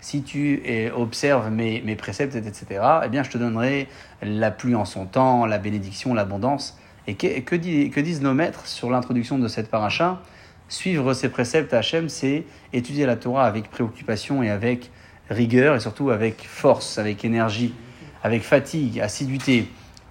si 0.00 0.22
tu 0.22 0.62
eh, 0.64 0.90
observes 0.90 1.50
mes, 1.50 1.82
mes 1.82 1.96
préceptes, 1.96 2.34
etc., 2.34 2.80
eh 3.04 3.08
bien, 3.08 3.22
je 3.22 3.30
te 3.30 3.38
donnerai 3.38 3.88
la 4.22 4.50
pluie 4.50 4.74
en 4.74 4.84
son 4.84 5.04
temps, 5.06 5.46
la 5.46 5.58
bénédiction, 5.58 6.14
l'abondance. 6.14 6.78
Et 7.10 7.42
que, 7.42 7.56
disent 8.00 8.22
nos 8.22 8.34
maîtres 8.34 8.68
sur 8.68 8.88
l'introduction 8.88 9.36
de 9.36 9.48
cette 9.48 9.68
paracha? 9.68 10.22
Suivre 10.68 11.12
ces 11.12 11.28
préceptes 11.28 11.74
Hachem, 11.74 12.08
c'est 12.08 12.44
étudier 12.72 13.04
la 13.04 13.16
Torah 13.16 13.46
avec 13.46 13.68
préoccupation 13.68 14.44
et 14.44 14.50
avec 14.50 14.92
rigueur, 15.28 15.74
et 15.74 15.80
surtout 15.80 16.10
avec 16.10 16.46
force, 16.46 16.98
avec 16.98 17.24
énergie, 17.24 17.74
avec 18.22 18.42
fatigue, 18.42 19.00
assiduité. 19.00 19.66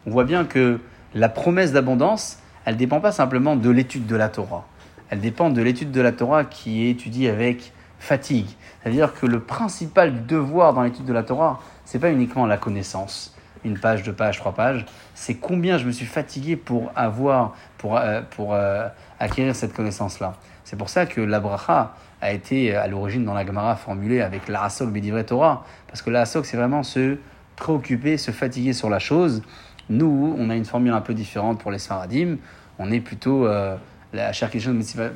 On 0.05 0.11
voit 0.11 0.25
bien 0.25 0.43
que 0.43 0.81
la 1.13 1.29
promesse 1.29 1.71
d'abondance, 1.71 2.39
elle 2.65 2.73
ne 2.73 2.79
dépend 2.79 2.99
pas 2.99 3.13
simplement 3.13 3.55
de 3.55 3.69
l'étude 3.69 4.05
de 4.05 4.17
la 4.17 4.27
Torah. 4.27 4.67
Elle 5.09 5.21
dépend 5.21 5.49
de 5.51 5.61
l'étude 5.61 5.91
de 5.91 6.01
la 6.01 6.11
Torah 6.11 6.43
qui 6.43 6.83
est 6.83 6.89
étudiée 6.89 7.29
avec 7.29 7.71
fatigue. 7.97 8.49
C'est-à-dire 8.83 9.13
que 9.13 9.25
le 9.25 9.39
principal 9.39 10.25
devoir 10.25 10.73
dans 10.73 10.83
l'étude 10.83 11.05
de 11.05 11.13
la 11.13 11.23
Torah, 11.23 11.61
c'est 11.85 11.99
pas 11.99 12.11
uniquement 12.11 12.45
la 12.45 12.57
connaissance, 12.57 13.33
une 13.63 13.77
page, 13.77 14.03
deux 14.03 14.13
pages, 14.13 14.37
trois 14.37 14.53
pages, 14.53 14.85
c'est 15.13 15.35
combien 15.35 15.77
je 15.77 15.85
me 15.85 15.91
suis 15.91 16.05
fatigué 16.05 16.55
pour 16.55 16.91
avoir, 16.95 17.55
pour, 17.77 17.97
euh, 17.97 18.21
pour 18.29 18.53
euh, 18.53 18.87
acquérir 19.19 19.55
cette 19.55 19.73
connaissance-là. 19.73 20.35
C'est 20.63 20.77
pour 20.77 20.89
ça 20.89 21.05
que 21.05 21.21
la 21.21 21.39
bracha 21.39 21.93
a 22.21 22.31
été 22.31 22.75
euh, 22.75 22.81
à 22.81 22.87
l'origine 22.87 23.25
dans 23.25 23.33
la 23.33 23.45
Gemara 23.45 23.75
formulée 23.75 24.21
avec 24.21 24.47
la 24.47 24.63
asok 24.63 24.91
bedivre 24.91 25.21
Torah, 25.23 25.65
parce 25.87 26.01
que 26.01 26.09
la 26.09 26.21
asok 26.21 26.45
c'est 26.45 26.57
vraiment 26.57 26.83
se 26.83 27.17
préoccuper, 27.55 28.17
se 28.17 28.31
fatiguer 28.31 28.73
sur 28.73 28.89
la 28.89 28.99
chose. 28.99 29.41
Nous, 29.89 30.35
on 30.37 30.49
a 30.49 30.55
une 30.55 30.65
formule 30.65 30.93
un 30.93 31.01
peu 31.01 31.13
différente 31.13 31.59
pour 31.59 31.71
les 31.71 31.79
Sfaradim. 31.79 32.37
On 32.77 32.91
est 32.91 32.99
plutôt 32.99 33.47
euh, 33.47 33.75
la 34.13 34.31
Sharkishon 34.31 34.73
Mitzvah 34.73 35.09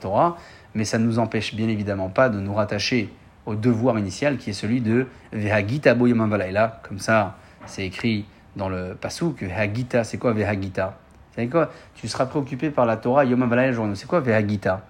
Torah, 0.00 0.36
mais 0.74 0.84
ça 0.84 0.98
ne 0.98 1.04
nous 1.04 1.18
empêche 1.18 1.54
bien 1.54 1.68
évidemment 1.68 2.08
pas 2.08 2.28
de 2.28 2.40
nous 2.40 2.54
rattacher 2.54 3.12
au 3.46 3.54
devoir 3.54 3.98
initial 3.98 4.36
qui 4.36 4.50
est 4.50 4.54
celui 4.54 4.80
de 4.80 5.06
Vehagita 5.32 5.94
Bo 5.94 6.06
Yomam 6.06 6.30
Velaila. 6.30 6.80
Comme 6.86 6.98
ça, 6.98 7.36
c'est 7.66 7.86
écrit 7.86 8.24
dans 8.56 8.68
le 8.68 8.96
Passouk. 9.00 9.42
Vehagita, 9.42 10.04
c'est 10.04 10.18
quoi 10.18 10.32
Vehagita? 10.32 10.98
C'est 11.34 11.46
quoi? 11.46 11.70
Tu 11.94 12.08
seras 12.08 12.26
préoccupé 12.26 12.70
par 12.70 12.86
la 12.86 12.96
Torah 12.96 13.24
Yomam 13.24 13.72
journée. 13.72 13.94
C'est 13.94 14.06
quoi 14.06 14.20
Vehagita? 14.20 14.84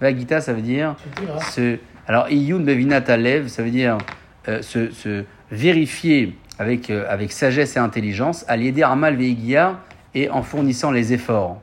Vehagita, 0.00 0.40
ça 0.40 0.52
veut 0.52 0.62
dire 0.62 0.94
diras. 1.20 1.40
se, 1.40 1.78
alors, 2.06 2.30
Iyun 2.30 2.60
Bevinat 2.60 3.04
Alev, 3.08 3.48
ça 3.48 3.62
veut 3.62 3.70
dire 3.70 3.98
euh, 4.48 4.62
se, 4.62 4.90
se 4.90 5.24
vérifier 5.50 6.38
avec, 6.58 6.90
euh, 6.90 7.04
avec 7.08 7.32
sagesse 7.32 7.76
et 7.76 7.80
intelligence, 7.80 8.44
à 8.48 8.56
l'aider 8.56 8.82
Amal 8.82 9.16
Veigia 9.16 9.80
et 10.14 10.30
en 10.30 10.42
fournissant 10.42 10.90
les 10.90 11.12
efforts. 11.12 11.60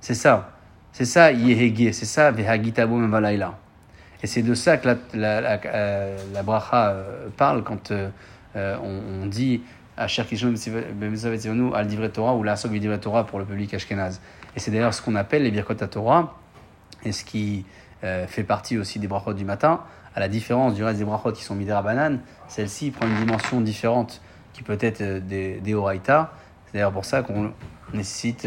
C'est 0.00 0.14
ça. 0.14 0.50
C'est 0.92 1.06
ça, 1.06 1.32
Yehege. 1.32 1.92
C'est 1.92 2.04
ça, 2.04 2.30
Vehagitabo 2.30 2.96
Mavalaila. 2.96 3.54
Et 4.22 4.26
c'est 4.26 4.42
de 4.42 4.54
ça 4.54 4.76
que 4.76 4.88
la, 4.88 4.96
la, 5.14 5.40
la, 5.40 5.60
euh, 5.64 6.42
bracha 6.44 6.90
euh, 6.90 7.28
parle 7.36 7.64
quand 7.64 7.90
euh, 7.90 8.08
on, 8.54 9.26
dit 9.26 9.62
à 9.96 10.06
Cher 10.06 10.26
Kishon 10.26 10.54
Bemizavetivanu 10.94 11.74
al 11.74 11.86
Divre 11.86 12.08
Torah 12.08 12.34
ou 12.34 12.42
la 12.42 12.54
Divre 12.54 12.98
Torah 12.98 13.26
pour 13.26 13.40
le 13.40 13.44
public 13.44 13.74
ashkenaz. 13.74 14.20
Et 14.54 14.60
c'est 14.60 14.70
d'ailleurs 14.70 14.94
ce 14.94 15.02
qu'on 15.02 15.16
appelle 15.16 15.42
les 15.42 15.50
Birkot 15.50 15.74
Torah 15.74 16.34
et 17.04 17.12
ce 17.12 17.24
qui 17.24 17.64
fait 18.00 18.42
partie 18.42 18.78
aussi 18.78 18.98
des 18.98 19.06
brachot 19.06 19.32
du 19.32 19.44
matin, 19.44 19.80
à 20.16 20.20
la 20.20 20.28
différence 20.28 20.74
du 20.74 20.82
reste 20.82 20.98
des 20.98 21.04
brachot 21.04 21.30
qui 21.32 21.44
sont 21.44 21.54
mis 21.54 21.64
des 21.64 21.72
rabanan, 21.72 22.18
celle-ci 22.48 22.90
prend 22.90 23.06
une 23.06 23.14
dimension 23.14 23.60
différente 23.60 24.20
qui 24.52 24.64
peut 24.64 24.78
être 24.80 25.02
des, 25.24 25.60
des 25.60 25.74
oraita. 25.74 26.32
C'est 26.66 26.74
d'ailleurs 26.74 26.90
pour 26.90 27.04
ça 27.04 27.22
qu'on 27.22 27.52
nécessite, 27.94 28.46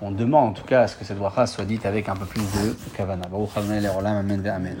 on 0.00 0.10
demande 0.10 0.50
en 0.50 0.52
tout 0.52 0.64
cas 0.64 0.82
à 0.82 0.86
ce 0.86 0.96
que 0.96 1.04
cette 1.04 1.18
bracha 1.18 1.46
soit 1.46 1.64
dite 1.64 1.86
avec 1.86 2.08
un 2.08 2.16
peu 2.16 2.26
plus 2.26 2.42
de 2.42 2.76
kavana. 2.96 3.26
Amen. 3.26 4.76